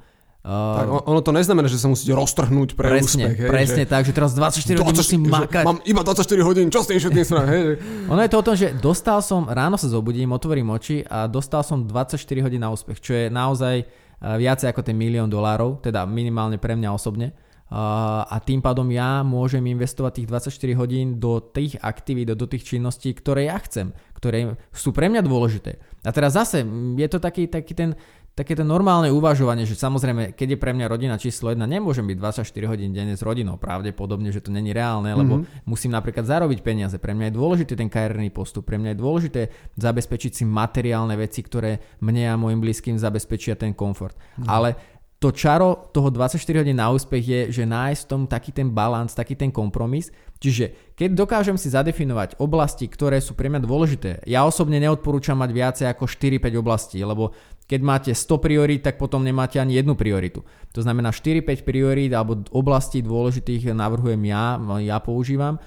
Uh, 0.47 0.79
tak 0.79 1.11
ono 1.11 1.21
to 1.27 1.35
neznamená, 1.35 1.67
že 1.67 1.75
sa 1.75 1.91
musíte 1.91 2.15
roztrhnúť 2.15 2.79
pre 2.79 2.87
presne, 2.87 3.35
úspech. 3.35 3.39
Hej, 3.43 3.51
presne 3.51 3.83
že, 3.83 3.91
tak, 3.91 4.07
že 4.07 4.15
teraz 4.15 4.31
24 4.31 4.79
hodín 4.79 4.95
musím 4.95 5.23
makať. 5.27 5.65
Mám 5.67 5.83
iba 5.83 6.07
24 6.07 6.23
hodín, 6.47 6.71
čo 6.71 6.87
s 6.87 6.87
tým 6.87 7.03
všetkým 7.03 7.25
spravím? 7.27 7.51
Hej. 7.51 7.63
Ono 8.15 8.21
je 8.23 8.31
to 8.31 8.39
o 8.39 8.45
tom, 8.47 8.55
že 8.55 8.71
dostal 8.79 9.19
som, 9.27 9.51
ráno 9.51 9.75
sa 9.75 9.91
zobudím, 9.91 10.31
otvorím 10.31 10.71
oči 10.71 11.03
a 11.03 11.27
dostal 11.27 11.67
som 11.67 11.83
24 11.83 12.23
hodín 12.47 12.63
na 12.63 12.71
úspech, 12.71 13.03
čo 13.03 13.19
je 13.19 13.27
naozaj 13.27 13.75
uh, 13.83 14.06
viacej 14.21 14.73
ako 14.73 14.83
ten 14.83 14.97
milión 14.97 15.29
dolárov, 15.29 15.85
teda 15.85 16.09
minimálne 16.09 16.57
pre 16.57 16.73
mňa 16.73 16.91
osobne. 16.93 17.37
Uh, 17.67 18.23
a 18.31 18.39
tým 18.39 18.63
pádom 18.63 18.87
ja 18.95 19.27
môžem 19.27 19.59
investovať 19.67 20.23
tých 20.23 20.31
24 20.55 20.79
hodín 20.79 21.19
do 21.19 21.43
tých 21.43 21.75
aktivít, 21.83 22.31
do 22.39 22.47
tých 22.47 22.63
činností, 22.63 23.11
ktoré 23.11 23.51
ja 23.51 23.59
chcem, 23.59 23.91
ktoré 24.15 24.55
sú 24.71 24.95
pre 24.95 25.11
mňa 25.11 25.27
dôležité. 25.27 25.83
A 26.07 26.15
teraz 26.15 26.39
zase 26.39 26.63
je 26.95 27.09
to 27.11 27.19
taký, 27.19 27.51
taký 27.51 27.75
ten 27.75 27.99
také 28.37 28.53
to 28.53 28.69
normálne 28.69 29.09
uvažovanie, 29.09 29.65
že 29.65 29.81
samozrejme, 29.81 30.37
keď 30.37 30.55
je 30.55 30.59
pre 30.61 30.77
mňa 30.77 30.93
rodina 30.93 31.17
číslo 31.17 31.49
1, 31.49 31.57
nemôžem 31.57 32.05
byť 32.05 32.45
24 32.45 32.69
hodín 32.69 32.93
denne 32.93 33.17
s 33.17 33.25
rodinou, 33.25 33.57
pravdepodobne, 33.57 34.29
že 34.29 34.45
to 34.45 34.53
není 34.53 34.77
reálne, 34.77 35.09
lebo 35.17 35.41
mm-hmm. 35.41 35.65
musím 35.65 35.97
napríklad 35.97 36.29
zarobiť 36.29 36.61
peniaze. 36.61 37.01
Pre 37.01 37.17
mňa 37.17 37.33
je 37.33 37.35
dôležitý 37.35 37.73
ten 37.81 37.89
kariérny 37.89 38.29
postup, 38.29 38.69
pre 38.69 38.77
mňa 38.77 38.93
je 38.93 39.01
dôležité 39.01 39.43
zabezpečiť 39.81 40.33
si 40.37 40.45
materiálne 40.45 41.17
veci, 41.17 41.41
ktoré 41.41 41.97
mne 42.05 42.25
a 42.29 42.37
mojim 42.37 42.61
blízkym 42.61 43.01
zabezpečia 43.01 43.57
ten 43.57 43.73
komfort. 43.73 44.13
Mm-hmm. 44.13 44.53
Ale 44.53 44.77
to 45.17 45.33
čaro 45.33 45.89
toho 45.97 46.13
24 46.13 46.61
hodín 46.61 46.77
na 46.77 46.93
úspech 46.93 47.25
je, 47.25 47.41
že 47.49 47.65
nájsť 47.65 48.01
v 48.05 48.11
tom 48.13 48.23
taký 48.29 48.53
ten 48.53 48.69
balans, 48.69 49.17
taký 49.17 49.33
ten 49.33 49.49
kompromis. 49.49 50.13
Čiže 50.37 50.93
keď 50.93 51.17
dokážem 51.17 51.57
si 51.57 51.73
zadefinovať 51.73 52.37
oblasti, 52.37 52.85
ktoré 52.85 53.25
sú 53.25 53.33
pre 53.33 53.49
mňa 53.49 53.65
dôležité, 53.65 54.11
ja 54.29 54.45
osobne 54.45 54.77
neodporúčam 54.77 55.41
mať 55.41 55.51
viacej 55.57 55.87
ako 55.89 56.05
4-5 56.05 56.61
oblastí, 56.61 57.01
lebo 57.01 57.33
keď 57.67 57.81
máte 57.83 58.11
100 58.15 58.39
priorít, 58.39 58.83
tak 58.87 58.95
potom 58.95 59.27
nemáte 59.27 59.59
ani 59.59 59.75
jednu 59.75 59.99
prioritu. 59.99 60.47
To 60.71 60.81
znamená 60.83 61.11
4-5 61.11 61.67
priorít 61.67 62.15
alebo 62.15 62.47
oblastí 62.55 63.03
dôležitých 63.03 63.75
navrhujem 63.75 64.23
ja, 64.31 64.55
ja 64.79 65.03
používam, 65.03 65.59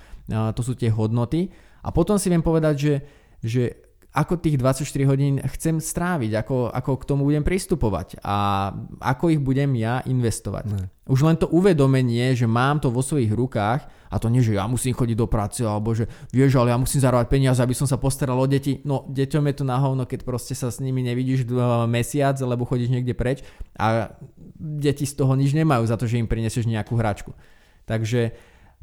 to 0.55 0.61
sú 0.63 0.79
tie 0.79 0.87
hodnoty. 0.87 1.51
A 1.83 1.91
potom 1.91 2.15
si 2.15 2.31
viem 2.31 2.43
povedať, 2.43 2.75
že, 2.79 2.95
že 3.43 3.63
ako 4.09 4.41
tých 4.41 4.57
24 4.57 4.89
hodín 5.05 5.37
chcem 5.53 5.77
stráviť, 5.77 6.41
ako, 6.41 6.73
ako 6.73 6.91
k 6.97 7.03
tomu 7.05 7.29
budem 7.29 7.45
pristupovať 7.45 8.17
a 8.25 8.69
ako 8.97 9.29
ich 9.29 9.37
budem 9.37 9.69
ja 9.77 10.01
investovať. 10.01 10.65
Ne. 10.65 10.89
Už 11.05 11.21
len 11.21 11.37
to 11.37 11.45
uvedomenie, 11.45 12.33
že 12.33 12.49
mám 12.49 12.81
to 12.81 12.89
vo 12.89 13.05
svojich 13.05 13.29
rukách 13.29 13.85
a 14.09 14.15
to 14.17 14.33
nie, 14.33 14.41
že 14.41 14.57
ja 14.57 14.65
musím 14.65 14.97
chodiť 14.97 15.13
do 15.13 15.29
práce 15.29 15.61
alebo 15.61 15.93
že 15.93 16.09
vieš, 16.33 16.57
ale 16.57 16.73
ja 16.73 16.81
musím 16.81 17.05
zarábať 17.05 17.29
peniaze, 17.29 17.61
aby 17.61 17.77
som 17.77 17.85
sa 17.85 18.01
postaral 18.01 18.41
o 18.41 18.49
deti. 18.49 18.81
No 18.81 19.05
deťom 19.13 19.45
je 19.45 19.55
to 19.61 19.65
na 19.65 19.77
hovno, 19.77 20.09
keď 20.09 20.25
proste 20.25 20.57
sa 20.57 20.73
s 20.73 20.81
nimi 20.81 21.05
nevidíš 21.05 21.45
mesiac, 21.85 22.33
lebo 22.41 22.65
chodíš 22.65 22.89
niekde 22.89 23.13
preč 23.13 23.45
a 23.77 24.17
deti 24.57 25.05
z 25.05 25.13
toho 25.13 25.37
nič 25.37 25.53
nemajú 25.53 25.85
za 25.85 26.01
to, 26.01 26.09
že 26.09 26.17
im 26.17 26.25
prinesieš 26.25 26.65
nejakú 26.65 26.97
hračku. 26.97 27.37
Takže 27.85 28.33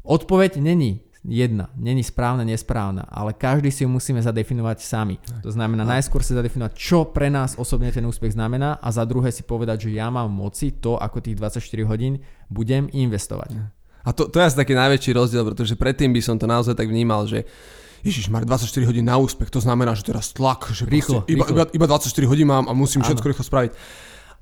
odpoveď 0.07 0.63
není 0.63 1.06
jedna. 1.25 1.69
Není 1.77 2.03
správna, 2.03 2.43
nesprávna, 2.43 3.05
ale 3.09 3.33
každý 3.33 3.71
si 3.71 3.83
ju 3.83 3.89
musíme 3.89 4.21
zadefinovať 4.21 4.77
sami. 4.81 5.15
To 5.41 5.51
znamená 5.51 5.83
najskôr 5.83 6.21
si 6.21 6.37
zadefinovať, 6.37 6.73
čo 6.77 7.09
pre 7.09 7.31
nás 7.31 7.57
osobne 7.57 7.89
ten 7.89 8.05
úspech 8.05 8.37
znamená 8.37 8.77
a 8.77 8.87
za 8.93 9.05
druhé 9.05 9.33
si 9.33 9.41
povedať, 9.41 9.89
že 9.89 9.97
ja 9.97 10.07
mám 10.13 10.29
moci 10.29 10.75
to, 10.77 10.99
ako 10.99 11.23
tých 11.23 11.37
24 11.37 11.63
hodín 11.89 12.21
budem 12.47 12.87
investovať. 12.91 13.77
A 14.07 14.15
to, 14.15 14.31
to 14.31 14.39
je 14.39 14.47
asi 14.47 14.55
taký 14.55 14.71
najväčší 14.71 15.11
rozdiel, 15.11 15.43
pretože 15.43 15.75
predtým 15.75 16.15
by 16.15 16.21
som 16.23 16.39
to 16.39 16.47
naozaj 16.47 16.79
tak 16.79 16.87
vnímal, 16.87 17.27
že 17.27 17.43
Ježiš, 18.05 18.31
má 18.31 18.39
24 18.39 18.87
hodín 18.87 19.03
na 19.03 19.19
úspech, 19.19 19.51
to 19.51 19.59
znamená, 19.59 19.91
že 19.97 20.07
teraz 20.07 20.31
tlak, 20.31 20.69
že 20.71 20.87
rýchlo, 20.87 21.27
iba, 21.27 21.43
rýchlo. 21.43 21.51
Iba, 21.51 21.63
iba 21.75 21.85
24 21.91 22.29
hodín 22.29 22.47
mám 22.47 22.69
a 22.69 22.73
musím 22.77 23.03
všetko 23.03 23.25
rýchlo 23.25 23.43
spraviť. 23.43 23.71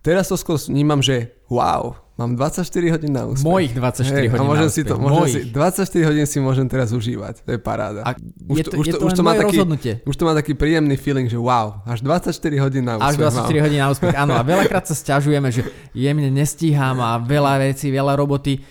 Teraz 0.06 0.30
to 0.30 0.38
skôr 0.38 0.62
vnímam, 0.70 1.02
že 1.02 1.34
wow, 1.50 1.98
mám 2.16 2.36
24 2.36 2.96
hodín 2.96 3.12
na 3.12 3.28
úspech. 3.28 3.44
Mojich 3.44 3.74
24 3.76 4.16
hey, 4.16 4.28
hodín 4.32 4.40
a 4.40 4.44
môžem 4.48 4.70
na 4.70 4.76
si 4.76 4.82
to, 4.88 4.94
môžem 4.96 5.28
si, 5.28 5.40
24 5.52 6.08
hodín 6.08 6.26
si 6.26 6.38
môžem 6.40 6.68
teraz 6.72 6.90
užívať, 6.96 7.44
to 7.44 7.50
je 7.56 7.60
paráda. 7.60 8.08
A 8.08 8.16
už 8.48 8.56
je 8.56 8.64
to, 8.64 8.72
už 8.80 8.86
je 8.88 8.94
to, 8.96 9.04
už 9.04 9.12
to 9.14 9.24
má 9.24 9.34
taký, 9.36 9.60
rozhodnutie. 9.60 9.94
Už 10.08 10.16
to 10.16 10.24
má 10.24 10.34
taký 10.34 10.54
príjemný 10.56 10.96
feeling, 10.96 11.28
že 11.28 11.36
wow, 11.36 11.84
až 11.84 12.00
24 12.00 12.32
hodín 12.64 12.88
na 12.88 12.96
úspech. 12.96 13.12
Až 13.12 13.16
24 13.20 13.52
mám. 13.52 13.64
hodín 13.68 13.80
na 13.84 13.88
úspech, 13.92 14.16
áno. 14.16 14.34
A 14.40 14.42
veľakrát 14.48 14.88
sa 14.88 14.96
stiažujeme, 14.96 15.52
že 15.52 15.68
jemne 15.92 16.32
nestíham 16.32 16.96
a 17.04 17.20
veľa 17.20 17.60
vecí, 17.60 17.92
veľa 17.92 18.16
roboty. 18.16 18.64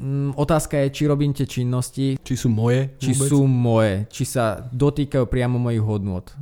Mm, 0.00 0.32
otázka 0.32 0.80
je, 0.80 0.86
či 0.96 1.02
robím 1.04 1.36
tie 1.36 1.44
činnosti. 1.44 2.16
Či 2.24 2.34
sú 2.38 2.48
moje? 2.48 2.96
Či 2.96 3.12
vôbec? 3.12 3.28
sú 3.28 3.40
moje. 3.44 3.94
Či 4.08 4.24
sa 4.24 4.64
dotýkajú 4.72 5.28
priamo 5.28 5.60
mojich 5.60 5.84
hodnot 5.84 6.32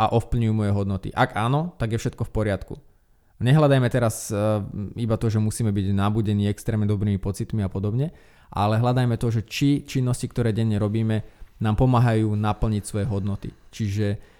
a 0.00 0.16
ovplyvňujú 0.16 0.54
moje 0.56 0.72
hodnoty. 0.72 1.08
Ak 1.12 1.36
áno, 1.36 1.76
tak 1.76 1.92
je 1.92 2.00
všetko 2.00 2.24
v 2.24 2.32
poriadku. 2.32 2.74
Nehľadajme 3.36 3.88
teraz 3.92 4.32
uh, 4.32 4.64
iba 4.96 5.20
to, 5.20 5.28
že 5.28 5.36
musíme 5.36 5.68
byť 5.68 5.92
nabudení 5.92 6.48
extrémne 6.48 6.88
dobrými 6.88 7.20
pocitmi 7.20 7.60
a 7.60 7.68
podobne, 7.68 8.16
ale 8.48 8.80
hľadajme 8.80 9.20
to, 9.20 9.28
že 9.28 9.44
či 9.44 9.84
činnosti, 9.84 10.24
ktoré 10.24 10.56
denne 10.56 10.80
robíme, 10.80 11.20
nám 11.60 11.76
pomáhajú 11.76 12.32
naplniť 12.32 12.82
svoje 12.84 13.06
hodnoty. 13.08 13.52
Čiže 13.72 14.35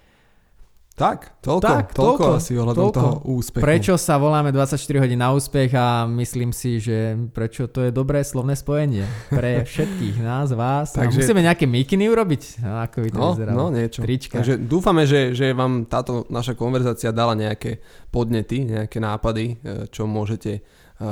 tak, 0.96 1.44
toľko, 1.44 1.60
tak, 1.60 1.92
toľko, 1.92 2.24
toľko 2.24 2.40
asi 2.40 2.52
ohľadom 2.56 2.84
toľko. 2.88 2.96
toho 2.96 3.14
úspechu. 3.36 3.64
Prečo 3.68 3.94
sa 4.00 4.16
voláme 4.16 4.48
24 4.48 4.80
hodín 5.04 5.20
na 5.20 5.36
úspech 5.36 5.76
a 5.76 6.08
myslím 6.08 6.56
si, 6.56 6.80
že 6.80 7.20
prečo 7.36 7.68
to 7.68 7.84
je 7.84 7.92
dobré 7.92 8.24
slovné 8.24 8.56
spojenie 8.56 9.04
pre 9.28 9.60
všetkých 9.68 10.24
nás, 10.24 10.56
vás. 10.56 10.96
Takže, 10.96 11.20
a 11.20 11.20
musíme 11.20 11.44
nejaké 11.44 11.68
mikiny 11.68 12.08
urobiť? 12.08 12.64
No, 12.64 12.80
ako 12.80 12.96
by 13.04 13.08
to 13.12 13.18
no, 13.20 13.28
vyzeralo? 13.36 13.56
No, 13.60 13.64
niečo. 13.68 14.00
Trička. 14.00 14.40
Takže 14.40 14.56
dúfame, 14.56 15.04
že, 15.04 15.36
že 15.36 15.52
vám 15.52 15.84
táto 15.84 16.24
naša 16.32 16.56
konverzácia 16.56 17.12
dala 17.12 17.36
nejaké 17.36 17.84
podnety, 18.08 18.64
nejaké 18.64 18.96
nápady, 18.96 19.60
e, 19.60 19.92
čo 19.92 20.08
môžete 20.08 20.64
e, 20.96 21.04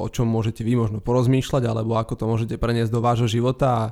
o 0.00 0.08
čom 0.08 0.28
môžete 0.28 0.60
vy 0.60 0.76
možno 0.76 1.00
porozmýšľať, 1.00 1.62
alebo 1.68 1.96
ako 1.96 2.16
to 2.16 2.24
môžete 2.24 2.54
preniesť 2.56 2.92
do 2.92 3.04
vášho 3.04 3.28
života 3.28 3.68
a 3.68 3.84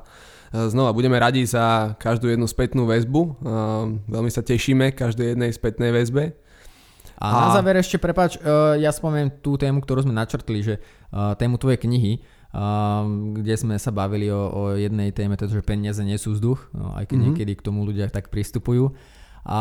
znova 0.49 0.91
budeme 0.93 1.21
radi 1.21 1.45
za 1.45 1.93
každú 2.01 2.29
jednu 2.29 2.49
spätnú 2.49 2.89
väzbu. 2.89 3.21
E, 3.21 3.29
veľmi 4.09 4.31
sa 4.33 4.41
tešíme 4.41 4.97
každej 4.97 5.37
jednej 5.37 5.53
spätnej 5.53 5.93
väzbe. 5.93 6.33
A, 7.19 7.25
a 7.27 7.39
na 7.45 7.49
záver 7.59 7.77
ešte, 7.77 8.01
prepač, 8.01 8.39
e, 8.39 8.81
ja 8.81 8.89
spomeniem 8.89 9.43
tú 9.43 9.59
tému, 9.59 9.83
ktorú 9.85 10.07
sme 10.07 10.15
načrtli, 10.15 10.63
že 10.63 10.75
tému 11.11 11.57
tvojej 11.57 11.81
knihy, 11.81 12.21
kde 13.33 13.53
sme 13.57 13.77
sa 13.77 13.89
bavili 13.89 14.29
o, 14.29 14.41
o 14.49 14.61
jednej 14.77 15.13
téme, 15.13 15.37
teda, 15.37 15.57
že 15.57 15.65
peniaze 15.65 16.01
nie 16.01 16.17
sú 16.17 16.37
vzduch, 16.37 16.69
no, 16.73 16.93
aj 16.97 17.09
keď 17.09 17.17
mm-hmm. 17.17 17.33
niekedy 17.33 17.51
k 17.57 17.65
tomu 17.65 17.81
ľudia 17.85 18.09
tak 18.09 18.29
pristupujú. 18.33 18.93
A 19.45 19.59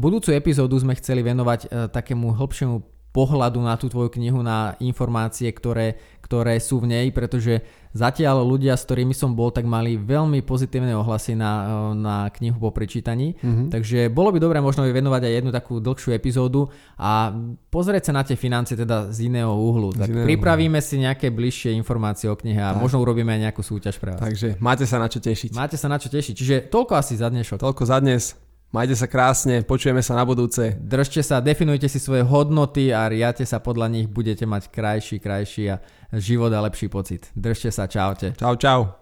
budúcu 0.00 0.32
epizódu 0.32 0.76
sme 0.80 0.96
chceli 0.96 1.20
venovať 1.20 1.92
takému 1.92 2.32
hĺbšiemu 2.32 2.99
pohľadu 3.10 3.58
na 3.58 3.74
tú 3.74 3.90
tvoju 3.90 4.10
knihu, 4.14 4.38
na 4.40 4.78
informácie, 4.78 5.50
ktoré, 5.50 5.98
ktoré 6.22 6.62
sú 6.62 6.78
v 6.78 6.94
nej, 6.94 7.06
pretože 7.10 7.58
zatiaľ 7.90 8.46
ľudia, 8.46 8.78
s 8.78 8.86
ktorými 8.86 9.10
som 9.10 9.34
bol, 9.34 9.50
tak 9.50 9.66
mali 9.66 9.98
veľmi 9.98 10.46
pozitívne 10.46 10.94
ohlasy 10.94 11.34
na, 11.34 11.90
na 11.90 12.30
knihu 12.38 12.62
po 12.62 12.70
prečítaní. 12.70 13.34
Mm-hmm. 13.42 13.66
Takže 13.74 13.98
bolo 14.14 14.30
by 14.30 14.38
dobré 14.38 14.62
možno 14.62 14.86
venovať 14.86 15.26
aj 15.26 15.32
jednu 15.42 15.50
takú 15.50 15.82
dlhšiu 15.82 16.14
epizódu 16.14 16.70
a 16.94 17.34
pozrieť 17.74 18.10
sa 18.10 18.12
na 18.14 18.22
tie 18.22 18.38
financie 18.38 18.78
teda 18.78 19.10
z 19.10 19.26
iného 19.26 19.50
uhlu. 19.50 19.90
Tak 19.90 20.06
iného 20.06 20.26
pripravíme 20.30 20.78
uhlu. 20.78 20.86
si 20.86 21.02
nejaké 21.02 21.34
bližšie 21.34 21.74
informácie 21.74 22.30
o 22.30 22.38
knihe 22.38 22.62
a 22.62 22.78
tak. 22.78 22.78
možno 22.78 23.02
urobíme 23.02 23.34
aj 23.34 23.50
nejakú 23.50 23.66
súťaž 23.66 23.98
pre 23.98 24.14
vás. 24.14 24.22
Takže 24.22 24.62
máte 24.62 24.86
sa 24.86 25.02
na 25.02 25.10
čo 25.10 25.18
tešiť. 25.18 25.50
Máte 25.58 25.74
sa 25.74 25.90
na 25.90 25.98
čo 25.98 26.06
tešiť. 26.06 26.34
Čiže 26.38 26.56
toľko 26.70 26.94
asi 26.94 27.18
za 27.18 27.26
dnešok. 27.26 27.58
Toľko 27.58 27.82
za 27.90 27.98
dnes. 27.98 28.49
Majte 28.70 28.94
sa 28.94 29.10
krásne, 29.10 29.66
počujeme 29.66 29.98
sa 29.98 30.14
na 30.14 30.22
budúce. 30.22 30.78
Držte 30.78 31.26
sa, 31.26 31.42
definujte 31.42 31.90
si 31.90 31.98
svoje 31.98 32.22
hodnoty 32.22 32.94
a 32.94 33.10
riate 33.10 33.42
sa 33.42 33.58
podľa 33.58 33.90
nich, 33.90 34.06
budete 34.06 34.46
mať 34.46 34.70
krajší, 34.70 35.18
krajší 35.18 35.74
a 35.74 35.82
život 36.14 36.54
a 36.54 36.62
lepší 36.62 36.86
pocit. 36.86 37.34
Držte 37.34 37.74
sa, 37.74 37.90
čaute. 37.90 38.30
Čau, 38.38 38.54
čau. 38.54 38.99